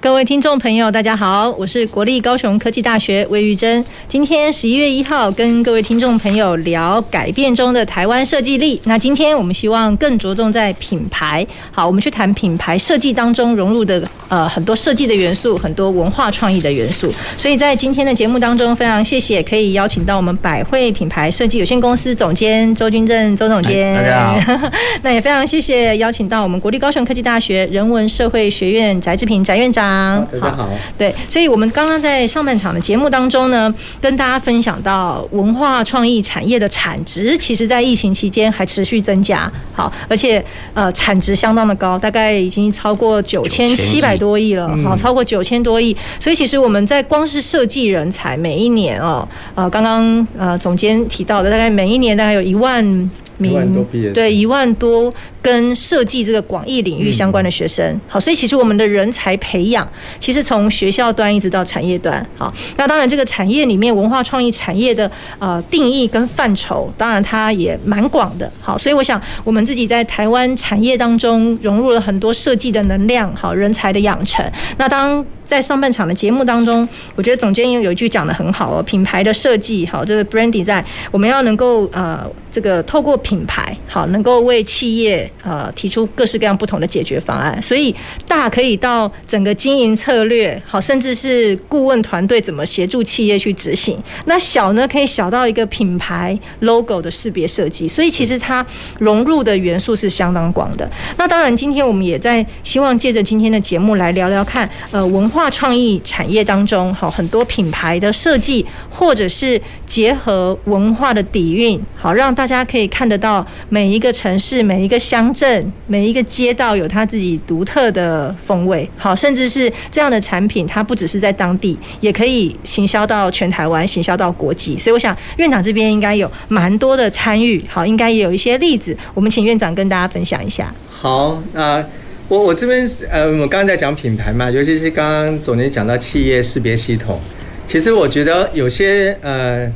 [0.00, 3.84] 各位听众朋友，大家好，我是国立高雄科技大学魏玉珍。
[4.06, 8.80] 今天十一月一号，跟各位听众朋友聊改变中的台湾设计力。
[8.84, 11.44] 那今天我们希望更着重在品牌。
[11.72, 17.12] 好，我们去谈品牌设计当中融入的呃很多设计的元素，很多文化创意的元素。
[17.36, 23.96] 所以在今天的节目当中，非常谢谢可以邀请到我们百惠品牌设计有限公司总监周君正周总监。
[23.96, 24.70] 大家好。
[25.02, 29.87] 那也非常谢谢邀请到我们国立高雄科技大学人文社会学院翟志平翟院长。
[30.30, 53.10] 大家好，对，所以我们刚刚在上半场的节目当中呢，跟大家分享到文化创意产业的产值，其实在疫情期间还持续增加，好，而且呃产值相当的高，大概已经超过九千七百多亿了，好，超过九千多亿，所以其实我们在光是设计人才，每一年哦，呃，刚刚呃总监提到的，大概每一年大概有一万。
[53.38, 74.44] 一万多对，一万多跟设计这个广义领域相关的学生，好，所以其实我们的人才培养，其实从学校端一直到产业端，好，那当然这个产业里面文化创意产业的呃定义跟范畴，当然它也蛮广的，好，所以我想我们自己在台湾产业当中融入了很多设计的能量，好，人才的养成，
[74.76, 75.24] 那当。
[75.48, 82.20] 在上半场的节目当中，我觉得总监有有一句讲得很好哦，品牌的设计好，这个 brand design，我们要能够呃
[82.52, 87.60] 这个透过品牌好，能够为企业呃提出各式各样不同的解决方案。
[87.62, 87.94] 所以
[88.26, 93.98] 大可以到整个经营策略好，甚至是顾问团队怎么协助企业去执行。
[94.26, 97.88] 那小呢，可以小到一个品牌 logo 的识别设计。
[97.88, 98.64] 所以其实它
[98.98, 100.86] 融入的元素是相当广的。
[101.16, 105.37] 那当然，今天我们也在希望借着今天的节目来聊聊看呃文化。
[105.38, 124.76] 文化创意产业当中，好很多品牌的设计，或者是结合文化的底蕴，好让大家可以看得到每一个城市、每一个乡镇、每一个街道有它自己独特的风味，好，甚至是这样的产品，它不只是在当地，也可以行销到全台湾，行销到国际。
[124.76, 130.74] 所以，我想院长这边应该有蛮多的参与，好，应该也有一些例子，我们请院长跟大家分享一下。
[130.88, 131.84] 好，那。
[132.28, 137.18] 我我这边呃，我刚刚在讲品牌嘛，尤其是刚刚总监讲到企业识别系统，
[137.66, 139.70] 其实我觉得有些呃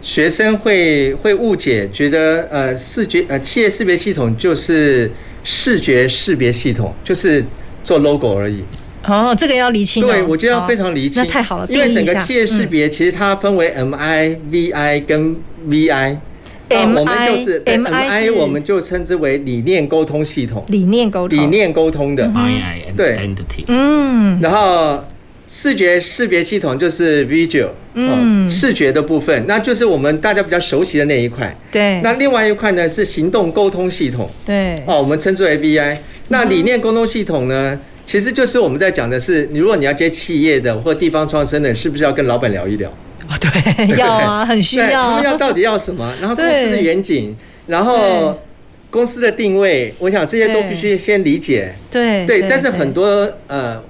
[0.00, 5.10] 学生会会误解，觉得呃视觉呃企业识别系统就是
[5.44, 7.44] 视觉识别系统，就是
[7.84, 8.64] 做 logo 而已。
[9.04, 10.02] 哦，这个要厘清。
[10.02, 11.22] 对，我觉得要非常厘清。
[11.22, 15.36] 那太好了，因为整个企业识别其实它分为 MI、VI 跟
[15.68, 16.16] VI。
[16.74, 20.64] M I 就是 M I，我们就称之为理念沟通系统。
[20.68, 22.30] 理念沟通，理念沟通的。
[22.34, 22.52] I
[22.88, 23.34] I 对，
[23.68, 24.38] 嗯。
[24.40, 25.04] 然后
[25.48, 31.54] 视觉识别系统就是 visual，嗯，视觉的部分，那就是我们大家比较熟悉的那一块。
[31.70, 32.00] 对。
[32.02, 34.28] 那另外一块呢是行动沟通系统。
[34.46, 34.82] 对。
[34.86, 35.96] 哦，我们称之为 VI。
[36.28, 42.90] 那理念沟通系统呢，其实就是我们在讲的是，你如果你要接企业的或地方创生的，是不是要跟老板聊一聊？
[43.48, 43.50] 哦，
[43.86, 45.10] 对，要啊，很需要。
[45.10, 46.12] 他们要到底要什么？
[46.20, 47.36] 然后公司的远景，
[47.66, 48.38] 然后
[48.90, 51.74] 公司的定位，我想这些都必须先理解。
[51.90, 52.26] 对。
[52.26, 53.82] 对，但是很多呃。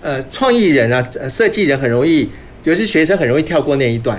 [0.00, 2.30] 呃，创意人啊，设计人很容易，
[2.62, 4.16] 尤其学生很容易跳过那一段，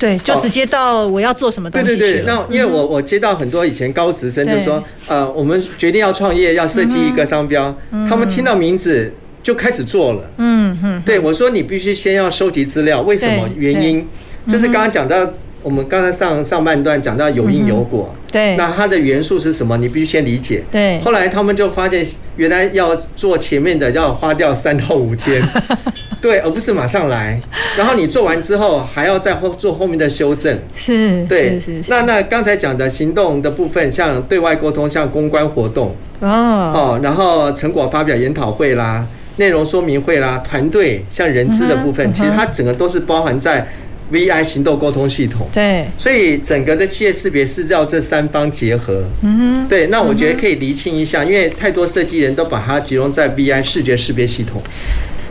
[0.00, 1.86] 对，就直接到我要做什么东西。
[1.86, 7.72] 对对对，那因为我我接到很多以前高职生就说，呃，我们决定要创业，要设计一个商标，
[8.10, 9.14] 他们听到名字
[9.46, 10.30] 就开始做了。
[10.38, 14.04] 嗯哼，对，我说你必须先要收集资料，为什么原因？
[14.48, 15.16] 就是刚刚讲到。
[15.62, 19.76] 我们刚才上上半段讲到有因有果，嗯、对，那它的元素是什么？
[19.78, 20.62] 你必须先理解。
[20.70, 25.42] 对，后来他们就发现，原来要做前面的要花掉三到五天，
[26.22, 27.40] 对，而不是马上来。
[27.76, 30.56] 然后你做完之后，还要再后做后面的修正。
[30.72, 31.90] 是，对，是是是。
[31.90, 39.04] 那那刚才讲的行动的部分，像对外沟通，像公关活动哦，哦，然后成果发表研讨会啦，
[39.36, 43.66] 内容说明会啦，团队像人资的部分，其实它整个都是包含在。
[44.08, 54.62] VI 行动沟通系统，对，所以整个的企业识别是要这三方结合，嗯哼，对，那我觉得可以厘清一下，因为太多设计人都把它集中在 VI 视觉识别系统，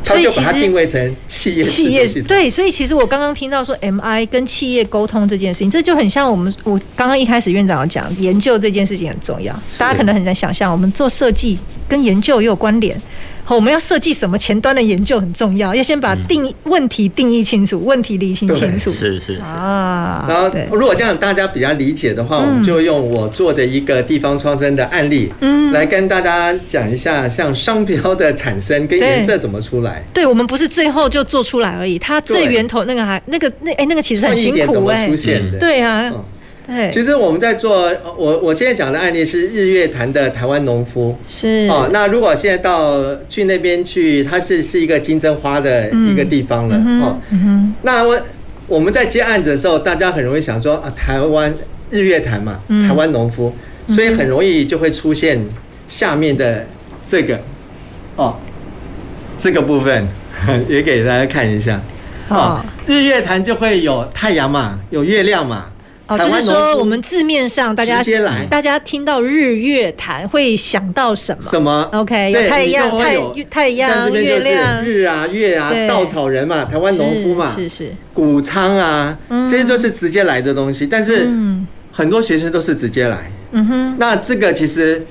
[0.03, 13.01] 他就把它定位成企业企业对，所以其实我刚刚听到说 MI 跟企业沟通这件事情，这就很像我们我刚刚一开始院长讲研究这件事情很重要，大家可能很难想象，我们做设计跟研究也有关联。
[13.45, 18.89] 好，我们要设计什么前端的研究很重要，要先把定问题定义清楚，问题理清清楚。
[18.89, 20.25] 是是是啊。
[20.27, 30.03] 然后，如果这样大家比较理解的话，我们就用我做的一个地方创生的案例，嗯，来跟大家讲一下，像商标的产生跟颜色怎么出来。
[30.11, 35.07] 对，我们不是最后就做出来而已，它最源头那个还那个那哎那个其实很辛苦哎。
[35.07, 35.59] 出现的。
[35.59, 36.11] 对啊。
[36.65, 41.87] 对，其实我们在做我我现在讲的案例是日月潭的台湾农夫，是哦。
[41.93, 47.19] 那如果现在到去那边去，它是是一个金针花的一个地方了哦。
[47.83, 48.19] 那我
[48.67, 51.53] 我们在接案子的时候，大家很容易想说啊，台湾
[51.91, 53.53] 日月潭嘛，台湾农夫，
[53.87, 55.39] 所以很容易就会出现
[55.87, 56.65] 下面的
[57.05, 57.39] 这个
[58.15, 58.37] 哦，
[59.37, 60.07] 这个部分
[60.67, 61.79] 也给大家看一下
[62.27, 62.59] 哦。
[62.87, 65.67] 日月潭就会有太阳嘛，有月亮嘛。
[66.07, 67.99] 哦，就是说我们字面上大家
[68.47, 71.49] 大家听到日月潭会想到什么？
[71.49, 73.17] 什么？OK，有太阳、太
[73.49, 79.17] 太阳、月亮、日啊、月啊、稻草人嘛，台湾农夫嘛，是是谷仓啊，
[79.49, 80.85] 这些都是直接来的东西。
[80.85, 81.27] 但是
[81.91, 83.31] 很多学生都是直接来。
[83.53, 83.95] 嗯哼。
[83.97, 85.03] 那这个其实，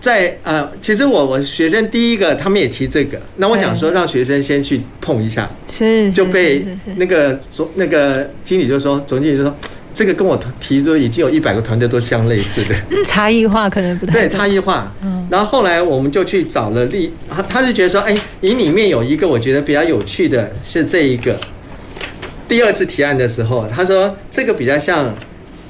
[0.00, 6.64] 在呃，其实我我学生第一个他们也提这个，那我想说让学生先去碰一下，是就被
[6.94, 9.52] 那个总那个经理就说，总经理就说。
[9.98, 14.94] 这个跟我提出已经有一百个团队都相类似的，差异化可能不太 对，差异化。
[15.02, 21.36] 嗯，然后后来我们就去找了例，他他就觉得说，哎，你里面有一个我觉得比较有趣的是这一个。
[22.46, 25.12] 第二次提案的时候，他说这个比较像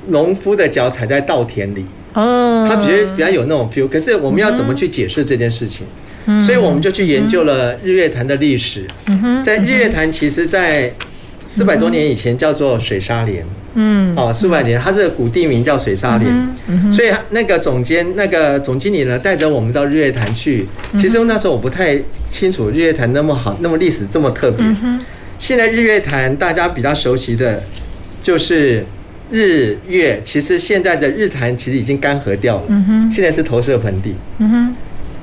[0.08, 3.88] 农夫的脚踩在稻田里，哦，他比较比较有那种 feel。
[3.88, 5.86] 可是我们要怎么去解释这件事情？
[6.26, 8.86] 嗯，所以我们就去研究了日月潭的历史。
[9.42, 10.92] 在日月潭其实，在
[11.42, 13.42] 四百多年以前叫做水沙连。
[13.42, 13.48] 嗯，
[14.16, 16.28] 哦，四百年，它是古地名叫水沙连，
[16.66, 20.66] 嗯嗯、所以那个总监、那个总经理呢，带着我们到日月潭去。
[20.98, 21.98] 其实那时候我不太
[22.30, 24.64] 清楚日月潭那么好，那么历史这么特别。
[24.66, 25.00] 嗯、
[25.38, 27.62] 现在日月潭大家比较熟悉的，
[28.22, 28.84] 就是
[29.30, 30.20] 日月。
[30.24, 34.14] 其实现在的日潭其实已经干涸掉了，嗯、哼现在是投射盆地。
[34.38, 34.74] 嗯哼，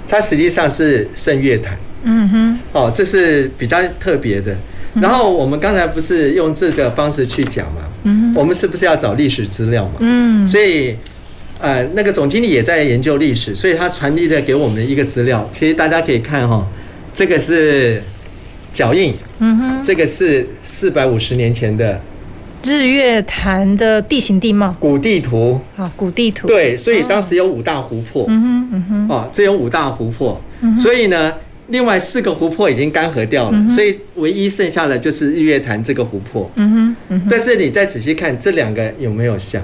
[0.07, 1.77] 它实际上是圣月潭。
[2.03, 4.55] 嗯哼，哦，这是比较特别的。
[5.01, 7.81] 然后我们刚才不是用这个方式去讲嘛？
[8.03, 9.95] 嗯，我们是不是要找历史资料嘛？
[9.99, 10.95] 嗯，所以，
[11.59, 16.65] 呃，那个总经理也在研究历史，所以他传递了给我们的一个资料，其实大家可以看哈，
[17.13, 18.01] 这个是
[18.71, 21.99] 脚印，嗯哼，这个是四百五十年前的
[22.63, 24.75] 日月潭的地形地貌。
[24.79, 25.59] 古地图。
[25.75, 30.41] 啊，古地图，对，所以当时有五大湖泊，嗯哼，嗯哼，哦，这有五大湖泊，
[30.77, 31.33] 所以呢。
[31.67, 36.49] 另外四个湖泊已经干涸掉了，嗯、所以唯一剩下的就是日月潭这个湖泊。
[36.55, 39.61] 嗯哼，嗯哼，但是你再仔细看这两个有没有像？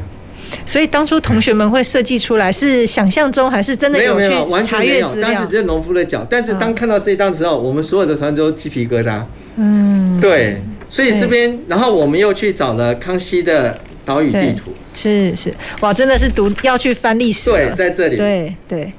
[0.66, 4.16] 所以当初同学们会设计出来是想象中还是真的有？
[4.16, 6.28] 没有没有，完全没有，当时只是农夫的脚。
[6.30, 9.22] 但是当看到这一张之后，我们所有的团队都鸡皮疙瘩。
[9.56, 10.58] 嗯，对。
[10.90, 14.74] 所以这边，然后我们又去找了康熙的岛屿地图。
[14.94, 17.50] 是是，哇，真的是读要去翻历史。
[17.50, 18.18] 对，在这里。
[18.18, 18.92] 对对，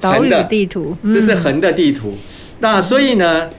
[0.00, 2.14] 岛屿地图，这是横的地图。
[2.60, 3.50] 那所以呢，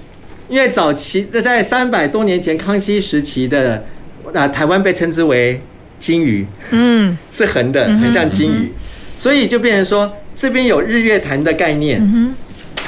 [0.50, 3.86] 因为早期在三百多年前康熙时期的
[4.34, 5.62] 啊，台湾被称之为
[6.00, 8.74] 金鱼，嗯， 是横的，很像金鱼，嗯、
[9.16, 12.36] 所以就变成说这边有日月潭的概念，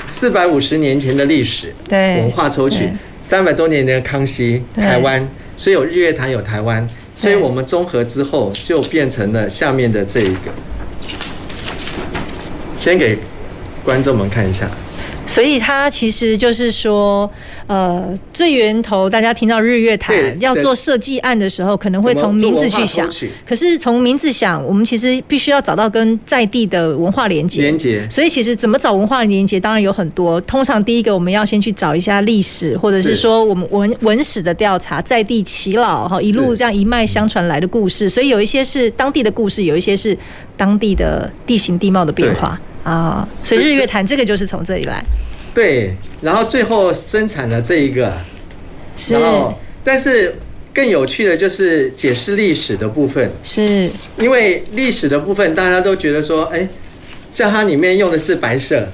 [0.07, 2.89] 四百五十年前的历史，对，文化抽取，
[3.21, 10.51] 三百多年前的康熙台湾，所以有日月潭有台湾，所以我们综合之后就变成了下面的这一个，
[12.77, 13.17] 先给
[13.83, 14.69] 观众们看一下。
[15.29, 17.29] 所以它其实就是说，
[17.67, 23.07] 呃，最源头大家听到日月潭要做设计案的时候，可能会从名字去想。
[23.47, 27.61] 可是从名字想，我们其实必须要找到跟在地的文化连接。
[27.61, 28.05] 连接。
[28.09, 30.41] 所以其实怎么找文化连接，当然有很多。
[30.41, 38.09] 通常第一个我们要先去找一下历史，或者是说我们文文史的调查，在地耆老哈一路这样一脉相传来的故事。
[38.09, 40.17] 所以有一些是当地的故事，有一些是
[40.57, 42.59] 当地的地形地貌的变化。
[42.83, 45.03] 啊，所以日月潭这个就是从这里来，
[45.53, 48.13] 对，然后最后生产了这一个，
[48.95, 49.53] 是，然后
[49.83, 50.35] 但是
[50.73, 53.89] 更有趣的就是解释历史的部分，是。
[54.17, 56.67] 因为历史的部分大家都觉得说，哎，
[57.31, 58.87] 像它里面用的是白色，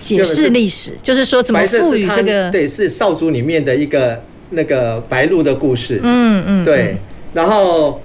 [0.00, 6.96] 解释历史就是说怎么赋予这个，对，是少主里面的一个那个白鹿的故事，嗯嗯，对，
[7.32, 8.02] 然后。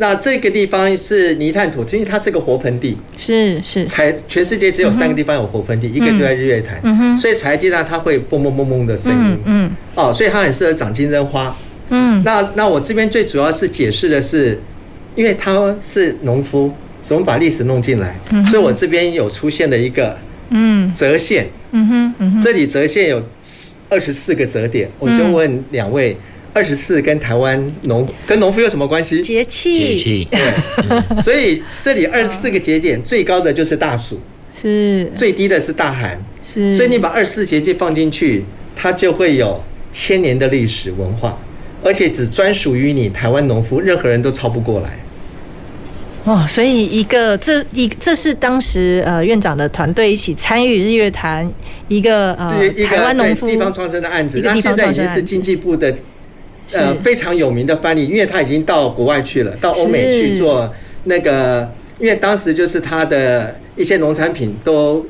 [0.00, 9.70] 那这个地方是泥炭土，因为它是个活盆地，是是，踩全世界只有三个地方有活盆地，嗯、一个就在日月潭，嗯、所以踩在地上它会嘣嘣嘣嘣的声音，嗯，嗯。
[9.96, 11.56] 哦，所以它很适合长金针花，
[11.90, 14.56] 嗯，那那我这边最主要是解释的是，
[15.16, 16.72] 因为他是农夫，
[17.02, 20.16] 所以我们把历史弄进来，嗯、所以我这边有出现了一个
[20.50, 20.94] 嗯。
[20.94, 23.20] 折线，嗯哼，嗯哼，这里折线有
[23.88, 26.16] 二十四个折点，我就问两位。
[26.58, 29.22] 二十四跟台湾农跟农夫有什么关系？
[29.22, 30.28] 节气，节气。
[30.28, 30.42] 对，
[31.22, 34.20] 所以这里二十四个节点，最高的就是大暑，
[34.60, 36.74] 是最低的是大寒，是。
[36.74, 38.44] 所以你把二十四节气放进去，
[38.74, 41.38] 它就会有千年的历史文化，
[41.84, 44.98] 而且只专属于你台湾农夫，任何人都超不过来。
[46.24, 51.48] 哦，所以一个这一这是当时呃院长的团队一起参与日月潭
[51.86, 55.94] 一个呃台湾农夫地方创生的案子，那现在已经是经济部的。
[56.72, 60.70] 呃，非常有名的翻译，因为他已经到国外去了，到欧美去做
[61.04, 65.06] 那个，因为当时就是他的一些农产品都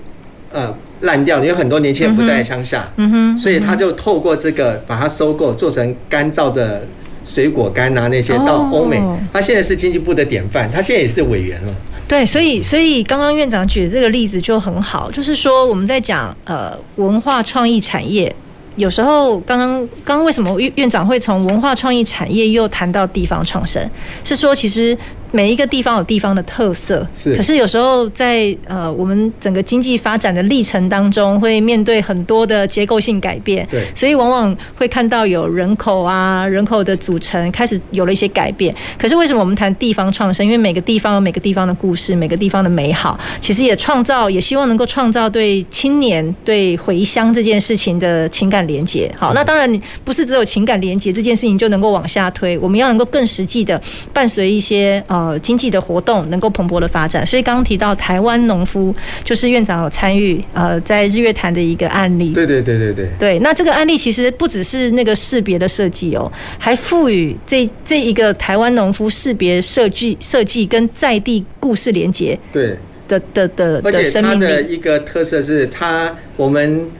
[0.53, 6.87] 呃烂掉，因为很多年轻人不在乡下，嗯哼，所以他就透过这个把它收购，做成干燥的
[7.25, 9.03] 水果干啊那些到欧美，
[9.33, 11.75] 他现在是经济部的典范，他现在也是委员了。
[12.07, 18.33] 对，所以所以刚刚院长举的这个例子就很好，就是说我们在讲呃文化创意产业。
[18.79, 23.87] 有时候，刚刚刚刚为什么院院长会从文化创意产业又谈到地方创生？
[24.25, 24.97] 是说其实。
[25.31, 27.35] 每一个地方有地方的特色，是。
[27.37, 33.85] 可是有时候在呃我们整个经济发展的历程当中，会面对很多的结构性改变，对。
[33.95, 38.75] 所以往往会看到有人口啊，人口的组成开始有了一些改变。
[38.99, 40.47] 可是为什么我们谈地方创生？
[40.47, 49.15] 因为每个地方有每个地方的故事，每个地方的美好，其实也创造，也希望能够创造对青年对回乡这件事情的情感连结。
[49.19, 53.79] 好，那当然你不是只有情感连结这件事情就能够往下推，我们要能够更实际的
[54.15, 55.18] 伴随一些啊。
[55.18, 58.95] 呃，经济的活动能够蓬勃的发展，所以刚刚提到台湾农夫，
[59.25, 62.33] 就是院长有参与呃，在日月潭的一个案例。
[62.33, 63.09] 对对对对对。
[63.19, 72.39] 对，那这个案例其实不只是那个识别的设计哦，还赋予这这一个台湾农夫识别设计设计跟在地故事连接。
[72.53, 72.77] 对。
[73.09, 73.81] 的的的。
[73.85, 76.91] 而且它的一个特色是它我们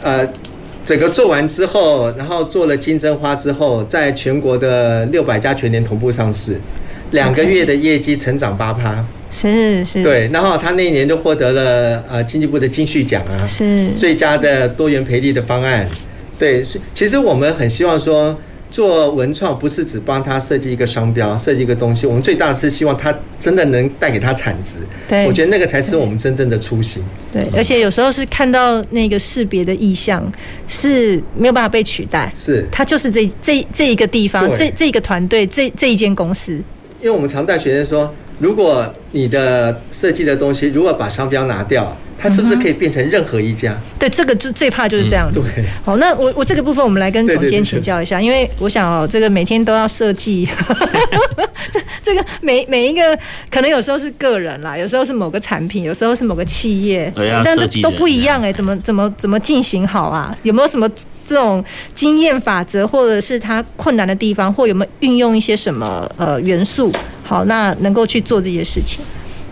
[0.00, 0.24] 呃
[0.84, 6.56] 整个做完之后，然后做了金针花之后，在全国的六百家全年同步上市。
[7.10, 13.88] 两个月的业绩成长八趴，是是，对，然后他那一年就获得了呃经济部的金旭奖啊，是。
[13.96, 15.88] 最佳的多元培力的方案，
[16.38, 18.38] 对，是其实我们很希望说
[18.70, 27.02] 做文创不是只帮他设计一个商标，设计一个东西，我们最大的是希望他真的能带给他产值，对，我觉得那个才是我们真正的初心，
[27.32, 30.32] 对，而且有时候是看到那个识别的意向
[30.68, 36.60] 是没有办法被取代，是，他就是这这这一个地方，这这一个团队，这这一间公司。
[37.00, 43.74] 因为我们常带学生说，如果你的设计的东西，如果把商标拿掉，它是不是可以变成任何一家？
[43.98, 45.40] 对，这个最最怕就是这样子。
[45.40, 50.46] 对，好，那我我这个部分我们来跟总监请教一下，因为我想哦，这个每天都要设计，
[51.72, 53.18] 这这个每每一个
[53.50, 57.10] 可能有时候是个人啦，有时候是某个产品，有时候是某个企业，
[57.44, 60.36] 但是都不一样哎，怎么怎么怎么进行好啊？
[60.42, 60.86] 有没有什么？
[61.26, 61.64] 这种
[61.94, 66.90] 经验法则，或者是它困难的地方，或有没有运用一些什么呃元素？
[67.22, 68.98] 好，那能够去做这些事情。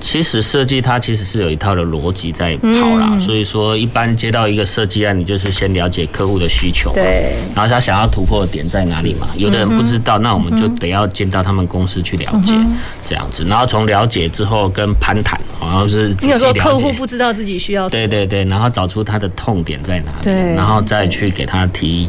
[0.01, 9.27] 其实设计它其实是有一套的逻辑在跑啦，嗯、所以说一般接到一个设计案，你就是先了解客户的需求，对，然后他想要突破的点在哪里嘛？
[9.37, 12.77] 有的人不知道，嗯、那我们就得要进到他们公司去了解，嗯、
[13.07, 16.47] 这样子，然后从了解之后跟攀谈，然后是仔细了解。
[16.47, 22.09] 有时候客户不知道自己需要，对对对，然后找出他的痛点在哪里，对，然后再去给他提。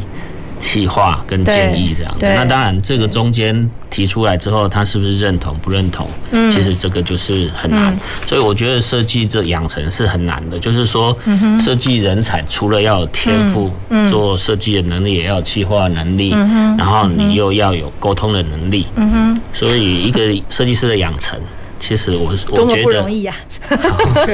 [0.60, 6.06] 企划跟建议这样子，那当然这个中间提出来之后，他是不是认同不认同？
[6.30, 7.98] 嗯，其实这个就是很难。
[8.26, 11.16] 所以我觉得设计这养成是很难的，就是说，
[11.60, 13.70] 设计人才除了要有天赋，
[14.08, 18.86] 做设计的能力，也要有企划能力，然后你又要有沟通的能力。
[18.96, 19.40] 嗯哼。
[19.52, 21.40] 所以一个设计师的养成，
[21.80, 23.34] 其实我我觉得不容易呀。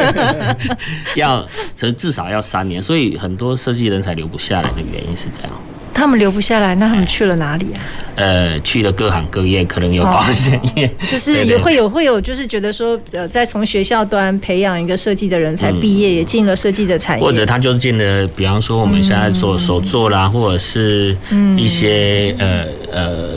[1.14, 2.82] 要，这至少要三年。
[2.82, 5.52] 所以很多设计人才留不下来的原因是这样。
[5.96, 7.80] 他们留不下来，那他们去了哪里啊？
[8.16, 21.16] 呃，去了各行各业，可能有保险业， 就是也会有会有，就是觉得说，呃，在从学校端培养一个设计的人才毕业，也进了设计的产业，或者他就进了，比方说我们现在做手作啦，或者是
[21.56, 23.30] 一些呃呃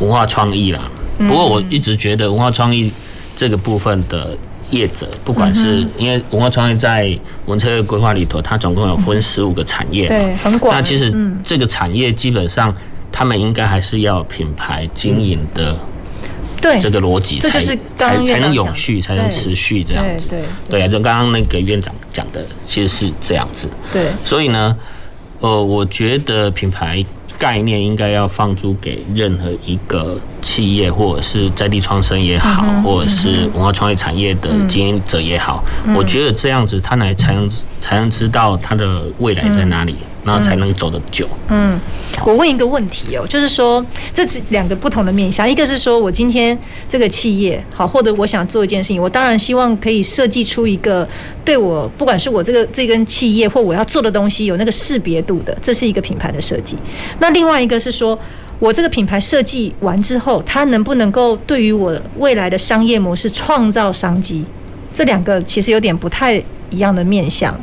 [0.00, 0.90] 文化创意啦。
[1.18, 2.90] 不过我一直觉得文化创意
[3.36, 4.36] 这个部分的。
[4.70, 10.74] 业者，不管是因为文化创意在文策会规划里头，它总共有分十五个产业嘛，对，很广。
[10.74, 11.12] 那其实
[11.42, 12.74] 这个产业基本上，
[13.10, 15.76] 他们应该还是要品牌经营的，
[16.60, 17.60] 对这个逻辑，才
[17.96, 20.26] 才才能永续，才能持续这样子。
[20.28, 23.68] 对对啊，就刚刚那个院长讲的，其实是这样子。
[23.92, 24.76] 对，所以呢，
[25.40, 27.04] 呃，我觉得品牌。
[27.40, 35.64] 概念应该要放租给任何一个企业，或者是在地创生也好，或者是文化创意产业的经营者也好，
[35.96, 39.92] 我觉得这样子他来才能才能知道他的未来在哪里。
[39.92, 41.26] 然后才能走得久。
[41.48, 41.78] 嗯，
[42.24, 46.58] 我问一个问题哦，就是说，这是两个不同的面向，一个是说我今天
[46.88, 51.08] 这个企业好，或者我想做一件事情，我当然希望可以设计出一个
[51.44, 56.76] 对我，不管是我这个这根企业或我要做的东西有那个识别度的，这是一个品牌的设计。
[57.18, 58.18] 那另外一个是说
[58.58, 64.44] 我这个品牌设计完之后，它能不能够对于我未来的商业模式创造商机？
[64.92, 66.34] 这两个其实有点不太
[66.68, 67.58] 一样的面向。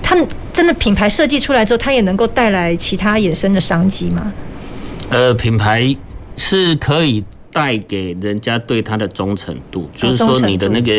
[0.00, 0.16] 它
[0.54, 4.32] 真的品牌设计出来之后，它也能够带来其他衍生的商机吗？
[5.10, 5.94] 呃，品牌
[6.36, 7.22] 是可以。
[7.54, 10.92] 带给人家对他的忠诚度，就是说你的那个、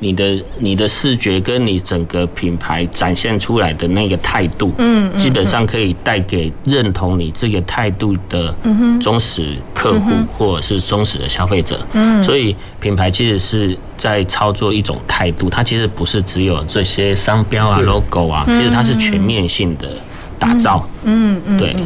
[0.00, 8.54] 你的、你的视觉跟你整个品牌展现出来的那个态度，嗯，基本上可以带给认同你这个态度的
[8.98, 11.78] 忠实客户或者是忠实的消费者。
[11.92, 19.90] 嗯，所以品牌其实是在操作一种态度，它其实不是只有这些商标啊、logo 啊，其实它是全面性的
[20.38, 20.88] 打造。
[21.04, 21.76] 嗯嗯，对。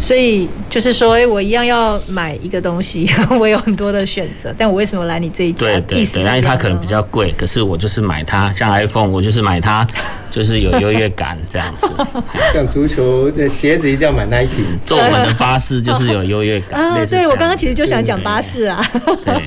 [0.00, 3.06] 所以就是说，哎，我一样要买一个东西，
[3.38, 5.58] 我有很多的选择，但我为什么来你这一家？
[5.60, 9.86] 对对对，因为它可能比较贵，可是我就是买它，像 iPhone，我就是买它，
[10.30, 11.86] 就是有优越感这样子。
[12.54, 16.80] 像足球的鞋子一定要买 Nike，坐我们的巴士就是有优越感。
[16.80, 18.82] 啊，对，我刚刚其实就想讲巴士啊。
[19.24, 19.42] 对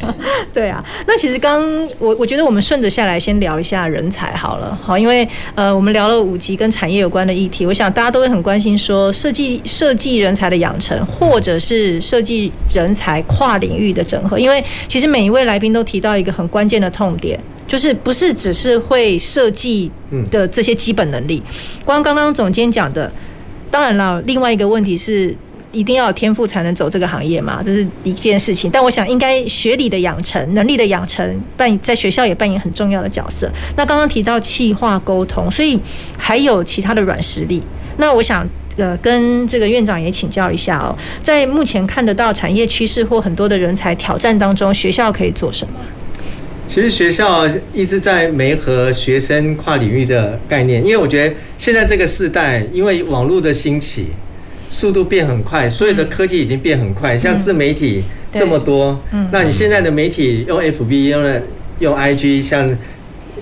[0.54, 1.64] 对啊，那其实刚
[1.98, 10.44] 我我觉得我们顺着下来先聊一下人才好了，好，因为呃我们聊了五集跟产业有关的议题，我想大家都会很关心说设计设计人才。
[10.44, 17.40] 的养成，或者是设计人才跨领域的整合，因为其实每一位来宾都提到一个很关键的痛点，
[17.74, 19.90] 就是不是只是会设计
[20.30, 21.42] 的这些基本能力。
[21.84, 23.12] 光刚刚总监讲的，
[23.72, 25.36] 当然了，另外一个问题是
[25.72, 28.70] 一定要有天赋才能走这个行业嘛，这是一件事情。
[28.70, 33.52] 但我想，应该学理的养成、能力的养成，扮在学校也扮演很重要的角色。
[33.76, 35.80] 那刚刚提到企划沟通，所以
[36.16, 37.60] 还有其他的软实力。
[37.98, 38.48] 那我想。
[38.76, 45.74] 呃，跟这个院长也请教一下哦，在目前看得到产业趋势或很多的人才挑战当中，学校可以做什么？
[46.68, 54.08] 其实学校一直在媒合学生跨领域的概念，因为我觉得现在这个时代，因为网络的兴起，
[54.70, 61.42] 速度变很快，所有的科技已经变很快，像自媒体这么多，嗯，那你现在的媒体用 FB 用了
[61.80, 62.76] 用 IG，像。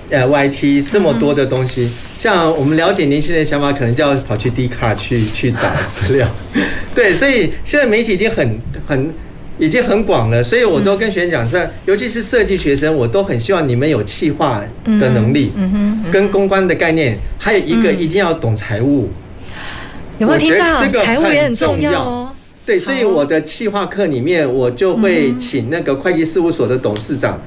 [0.09, 6.27] 呃，YT 这么多的东西，像我们了解年轻人的想法，可能就要跑去 Dcard 去去找资料。
[6.93, 9.09] 对，所以现在媒体已经很很
[9.57, 15.51] 已经很广了，所以我都跟学生讲说，尤其是设计学生，我都很希望你们有企划的能力，
[16.11, 19.09] 跟公关的概念，还有一个一定要懂财务。
[20.17, 20.87] 有没有听到？
[21.03, 22.03] 财务也很重要。
[22.03, 22.31] 哦。
[22.65, 27.39] 对，所以我的企划课里面，我就会请那个会计事务所的董事长。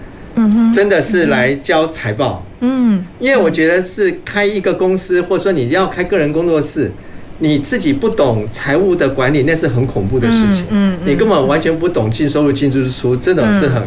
[0.75, 6.91] 真的是来教财报，嗯，因为我觉得是开一个公司，或者说你要开个人工作室，
[7.39, 13.83] 你自己不懂财务的管理，那是很恐怖的事情，嗯，你根本完全不懂净收入、净支出，这种是很，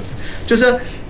[0.46, 0.66] 就是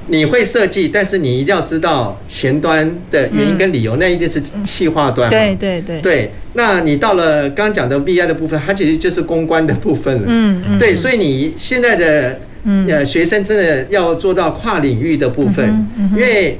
[0.09, 5.29] 你会设计，但是你一定要知道前端的原因跟理由，嗯、那一定是企划端。
[5.29, 5.99] 对对对。
[5.99, 10.23] 对，那你到了刚刚讲的 BI 的部分，它其实就是公关的部分了。
[10.27, 10.79] 嗯嗯。
[10.79, 12.39] 对，所以你现在的
[12.88, 16.57] 呃学生真的要做到跨领域的部分，嗯嗯、因为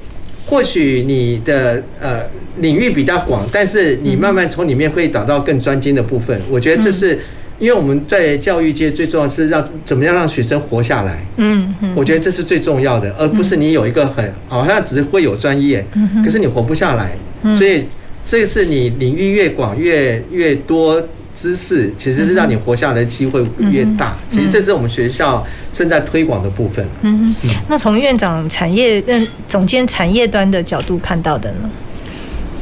[0.48, 2.22] 或许你的呃
[2.60, 6.42] 领域比较广，但是你慢慢从里面会找到更专精的部分。
[6.50, 7.20] 我觉得这是。
[7.60, 15.84] 因为我们在教育界最重要是让怎么样让学生活下来，嗯，我觉得这是最重要的，而不是你有一个很好像只是会有专业，
[16.24, 17.18] 可是你活不下来，
[17.56, 17.86] 所以
[18.24, 21.02] 这是你领域越广越越多
[21.40, 24.18] 知识，其实是让你活下来的机会越大。
[24.32, 26.84] 其实这是我们学校正在推广的部分。
[27.04, 27.36] 嗯，
[27.68, 31.70] 那从院长产业任总监产业端的角度看到的呢？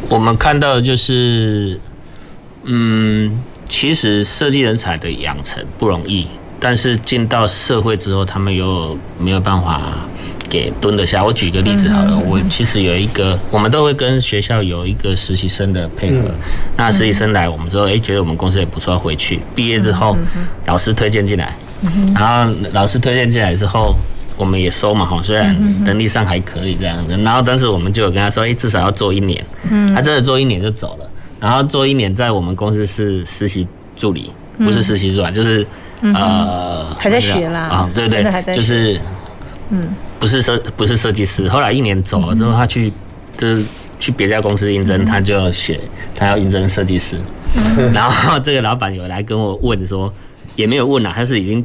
[0.10, 1.80] 我们看到的就是，
[2.64, 3.40] 嗯。
[3.68, 6.28] 其实设计人才的养成不容易，
[6.60, 10.08] 但是进到社会之后，他们又没有办法
[10.50, 11.24] 给蹲得下。
[11.24, 16.30] 我举个例子好了，我其实有一个，我们都会跟学校有一个实习生的配合。
[16.78, 20.18] 那实习生来，我们之后哎觉得我们公司也不错，回去毕业之后，
[20.66, 21.56] 老师推荐进来，
[22.14, 23.96] 然后老师推荐进来之后，
[24.38, 29.44] 我们也收嘛哈，虽然能力上还可以这样子，然后但是我们就有跟他说，哎，至少要做一年，
[29.96, 31.10] 他真的做一年就走了。
[31.38, 35.68] 然后做一年，在我们公司是实习助理，不是实习助理，就是
[36.02, 38.24] 呃还在学啦啊，对对，
[38.56, 39.00] 就是
[39.70, 39.90] 嗯，
[40.26, 41.48] 不是设不是设计师。
[41.48, 42.92] 后来一年走了之后，他去
[43.38, 43.64] 就是
[44.00, 45.80] 去别家公司应征，他就写
[46.16, 47.16] 他要应征设计师。
[47.94, 50.12] 然后这个老板有来跟我问说，
[50.56, 51.64] 也没有问啊，他是已经。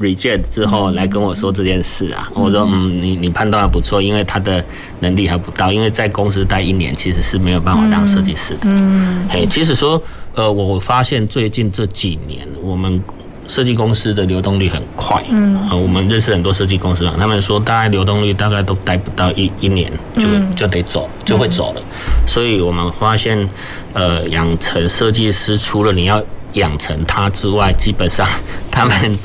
[0.00, 4.62] reject 之后来跟我说这件事啊，我说嗯，你你判断还不错，因为他的
[4.98, 8.62] 能力还不到，因为在公司待一年其实是没有办法当设计师的。
[8.64, 10.02] 嗯，嘿，其实说
[10.34, 13.00] 呃，我发现最近这几年我们
[13.46, 15.22] 设计公司的流动率很快。
[15.28, 20.26] 嗯，我们认识很多设计公司嘛，他们说大概流动率大概都待不到一一年就
[20.56, 21.82] 就得走，就会走了。
[22.26, 23.48] 所以我们发现
[23.92, 26.22] 呃，养成设计师除了你要
[26.54, 28.26] 养成他之外，基本上
[28.70, 29.18] 他们。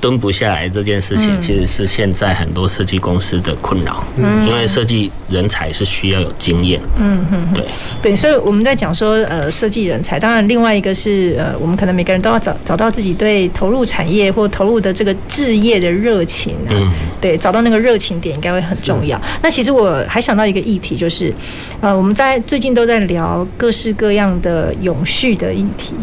[0.00, 4.04] 蹲不下来这件事情，其实是现在很多设计公司的困扰。
[4.16, 6.80] 嗯，因为设计人才是需要有经验。
[6.98, 7.64] 嗯嗯，对
[8.02, 16.54] 对，所以我们在讲说，呃，设计人才，当然另外一个是，呃，我们可能每个人都要找找到自己对投入产业或投入的这个置业的热情。
[16.68, 16.90] 嗯，
[17.20, 19.20] 对，找到那个热情点应该会很重要。
[19.42, 21.32] 那其实我还想到一个议题，就是，
[21.80, 25.94] 呃，我们在最近都在聊各式各样的永续的议题。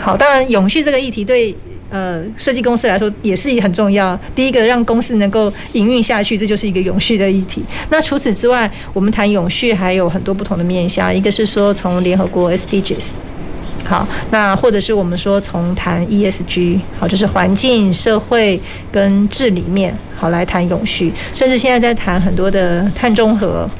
[0.00, 1.54] 好，当然永续这个议题对。
[1.94, 4.18] 呃，设计公司来说也是很重要。
[4.34, 7.62] 第一个，让公司能够营运下去，这就是一个永续的议题。
[7.88, 11.14] 那除此之外，我们谈永续还有很多不同的面向。
[11.14, 13.04] 一个是说从联合国 SDGs，
[13.86, 21.12] 好，那或者是我们说从谈 ESG，好，就是环境、社会跟治理面，好来谈永续。
[21.32, 23.70] 甚至现在在谈很多的碳中和。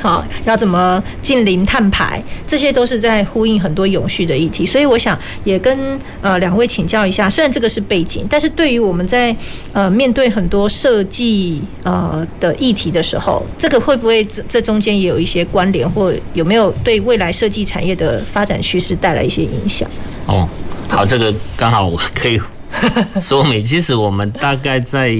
[0.00, 2.22] 好，要怎么净零碳排？
[2.46, 7.28] 这些都是在呼应很多永续的议题，所以我想也跟呃两位请教一下。
[7.28, 9.34] 虽然这个是背景，但是对于我们在
[9.72, 19.88] 呃面对很多设计呃的议题的时候，这个会不会这这中间也有一些关联，或有没有对未来设计产业的发展趋势带来一些影响？
[20.26, 20.48] 哦，
[20.88, 22.40] 好，这个刚好我可以
[23.20, 23.64] 说明。
[23.64, 25.16] 其实我们大概在。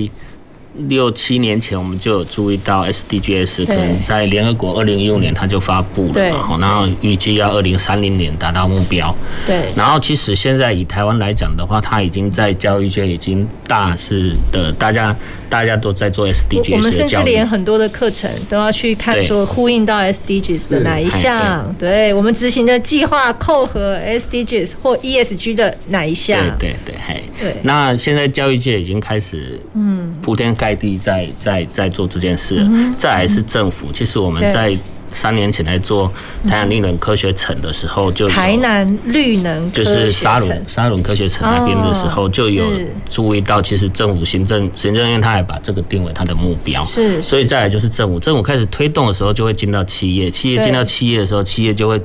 [0.89, 9.14] 六七年前，我们就有注意到 SDGs 可能在联合国二零一五年它就发布了嘛，然后预计要二零三零年达到目标。
[9.47, 9.72] 对。
[9.74, 15.16] 然后其实现在以台湾来讲的话，它已经在教育界已经大肆的，大家
[15.49, 16.72] 大家都在做 SDGs。
[16.72, 26.39] 我们甚至连很多的课程都要去看说呼应到 SDGs 的哪一项，对我们执行的计划扣合 SDGs 或 ESG 的哪一项？
[26.59, 27.22] 对对对，嘿。
[27.41, 27.57] 对。
[27.62, 30.66] 那现在教育界已经开始嗯铺天盖。
[30.67, 32.67] 在地在在在做这件事，
[32.99, 33.93] 再来是政府。
[33.93, 34.77] 其实我们在
[35.12, 36.12] 三年前在做
[36.45, 42.64] 台南绿能科学城的时候，就台南绿能就是沙仑沙仑科学城那边的时候，就有
[43.09, 46.85] 注意到，其实政府行政行政院他还把这个定为他的目标。
[46.85, 52.01] 是，所以再来就是政府，政府开始推动的时候，就会进到企业，企业进到企业的时候，企业就会。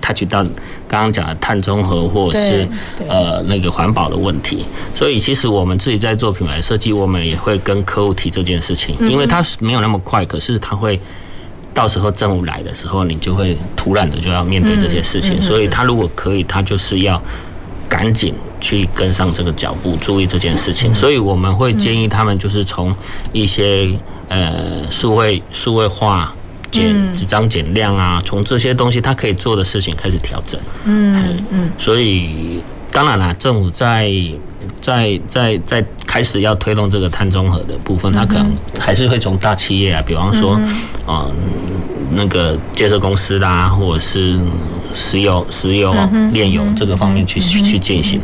[0.00, 0.42] 他取到
[0.88, 2.66] 刚刚讲的碳中和或者是
[3.08, 10.98] 呃那个环保的问题，所以其实我们自己在做品牌设计，我们也会跟客户提这件事情，因为它没有那么快，可是它会
[11.74, 17.22] 到时候政务来的时候，你就会突然的就要面对这些事情，所以他如果可以，他就是要
[17.88, 22.94] 赶紧去跟上这个脚步，注意这件事情，所以我们会建议他们就是从
[23.32, 23.92] 一些
[24.28, 26.34] 呃数位数位化。
[26.70, 30.60] 减纸张减量啊，从这些东西他可以做的事情开始调整。
[30.84, 32.60] 嗯嗯，所以
[32.90, 34.10] 当然啦，政府在
[34.80, 38.46] 在在在开始要推动这个碳中和的部分，它可能
[38.78, 40.52] 还是会从大企业啊，比方说
[41.06, 41.34] 啊、呃、
[42.12, 44.38] 那个建设公司啦，或者是
[44.94, 45.94] 石油、石油、
[46.32, 48.20] 炼油这个方面去去进行。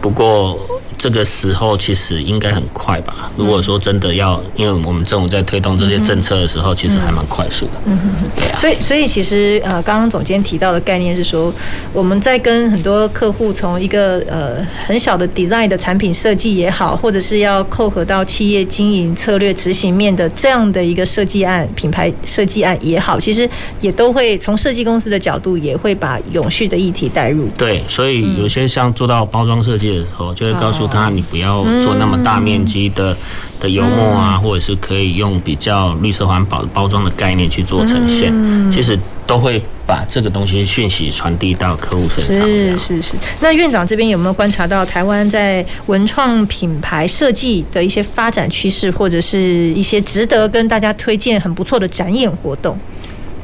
[0.00, 0.58] 不过。
[0.98, 3.28] 这个时候其实应该很快吧？
[3.36, 7.72] 如果说真的要，因为我们政府在推动这些政策的时候，其实还蛮快速的。
[7.86, 8.58] 嗯哼，对啊。
[8.60, 11.52] 所以，所以其实呃，刚刚总监提到的概念是说，
[11.92, 23.48] 我们在跟很多客户从一个呃很小的 design 的产品设计也好，或者是要扣合到企业经营策略执行面的这样的一个设计案、品牌设计案也好，其实
[23.80, 27.48] 也都会从设计公司的角度也会把永续的议题带入。
[27.56, 30.82] 对，所以有些像做到包装设计的时候，就会告诉。
[30.92, 33.16] 他你不要做那么大面积的
[33.60, 38.30] 的油墨啊，或者是可以用比较绿色环保的包装的概念去做呈现，
[38.70, 42.46] 其实都会把这个东西讯息传递到客户身上。
[42.46, 43.14] 是是是。
[43.40, 52.76] 那院长这边有没有观察到台湾在文创品牌设计的一些发展趋势，或者是一些值得跟大家推荐很不错的展演活动？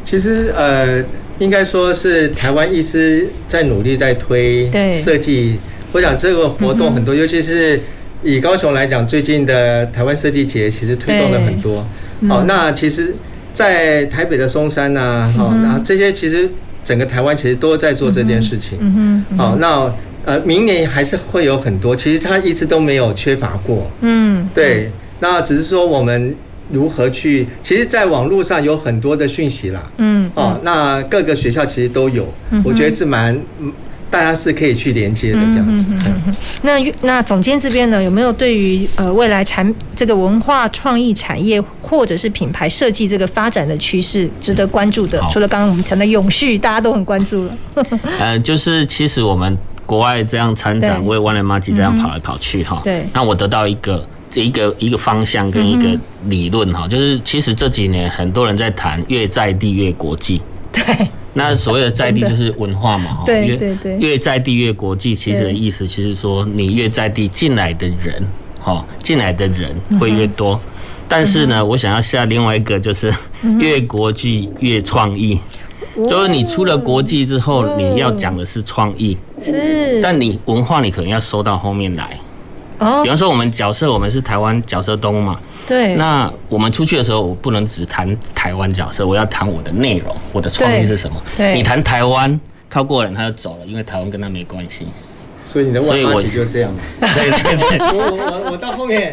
[0.04, 1.02] 其实呃，
[1.38, 5.56] 应该说是台湾一直在努力在推设计。
[5.92, 7.80] 我想这个活动很多，尤其是
[8.22, 11.86] 以高雄来讲，最近的台湾设计节其实推动了很多。
[12.28, 13.14] 好，那其实，
[13.54, 16.48] 在台北的松山呐，好，那这些其实
[16.84, 18.76] 整个台湾其实都在做这件事情。
[18.80, 19.90] 嗯好，那
[20.24, 23.90] 呃，明年还是会有很多，其实它一直都没有缺乏过。
[24.02, 24.90] 嗯，对。
[25.20, 26.34] 那只是说我们
[26.70, 29.90] 如何去，其实，在网络上有很多的讯息啦。
[29.98, 30.30] 嗯。
[30.34, 32.26] 哦，那各个学校其实都有，
[32.64, 33.38] 我觉得是蛮。
[34.10, 35.84] 大家是可以去连接的这样子。
[36.62, 45.22] 那那总监这边呢，有没有对于呃未来产这个文化创意产业或者是品牌设计这个发展的趋势值得关注的？
[45.30, 47.56] 除了刚刚我们谈的永续，大家都很关注了。
[48.18, 49.54] 呃，就是其实我们
[49.88, 52.82] 国外这样参展，为 One and Marty 这样跑来跑去哈。
[52.84, 53.06] 对。
[53.14, 60.42] 那我得到一个这一个一个方向跟一个理论哈，就是其实这几年很多人在谈越在地越国际。
[60.70, 60.84] 对。
[61.32, 68.22] 那所谓的在地就是文化嘛，哈，对对对，越在地越国际，其实的意思其实说你越在地进来的人，
[68.60, 70.60] 哈，进来的人会越多。
[71.08, 73.10] 但是呢，我想要下另外一个就是
[73.58, 75.40] 越国际越创意，
[76.06, 82.18] 就是你出了国际之后，你要讲的是创意，是，但你文化你可能要收到后面来。
[82.78, 85.40] 哦，比方说我们角色，我们是台湾角色动物嘛。
[85.66, 85.96] 对。
[85.96, 91.20] 那我们出去的时候，我不能只谈台湾角色，我要谈我的内容，我的创意是什么？
[91.36, 91.54] 对。
[91.54, 94.86] 你谈台湾，靠过人他就走了，因为台湾跟他没关系。
[95.44, 96.70] 所以你的万马体就这样。
[97.00, 97.78] 对对对。
[97.80, 99.12] 我我我到后面，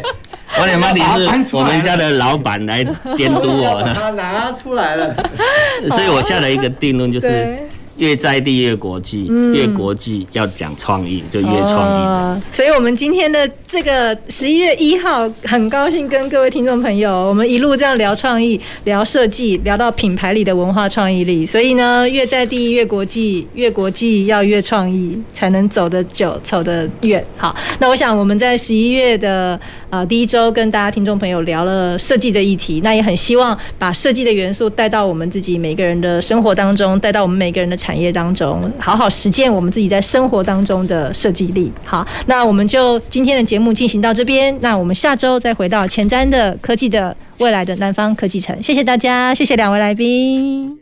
[0.58, 1.00] 万马体
[1.44, 2.84] 是我们家的老板来
[3.14, 3.82] 监督我。
[3.94, 5.14] 他拿出来了。
[5.90, 7.58] 所以我下了一个定论就是。
[7.98, 12.04] 越在地越国际，越国际要讲创意就越创意。
[12.04, 12.40] 哦。
[12.52, 21.46] 所以，我们今天的这个十一月一号，很高兴跟各位听众朋友，我们一路这样聊创意、聊设计，聊到品牌里的文化创意力。
[21.46, 27.24] 所以呢，越在地越国际，越国际要越创意，才能走得久、走得远。
[27.38, 37.74] 好，那我想我们在十一月的呃第一周跟大家听众朋友聊了设计的议题，那也很希望把设计的元素带到我们自己每个人的生活当中，带到我们每个人的。
[37.86, 41.70] 产业当中，好好实践我们自己在生活当中的设计力。
[41.84, 44.52] 好，那我们就今天的节目进行到这边。
[44.60, 48.60] 那我们下周再回到前瞻的科技的未来的南方科技城。
[48.60, 50.76] 谢谢大家，谢谢两位来宾。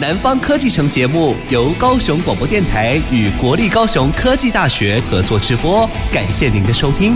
[0.00, 7.12] 南方科技城节目由高雄广播电台与国立高雄科技大学合作直播，感谢您的收听。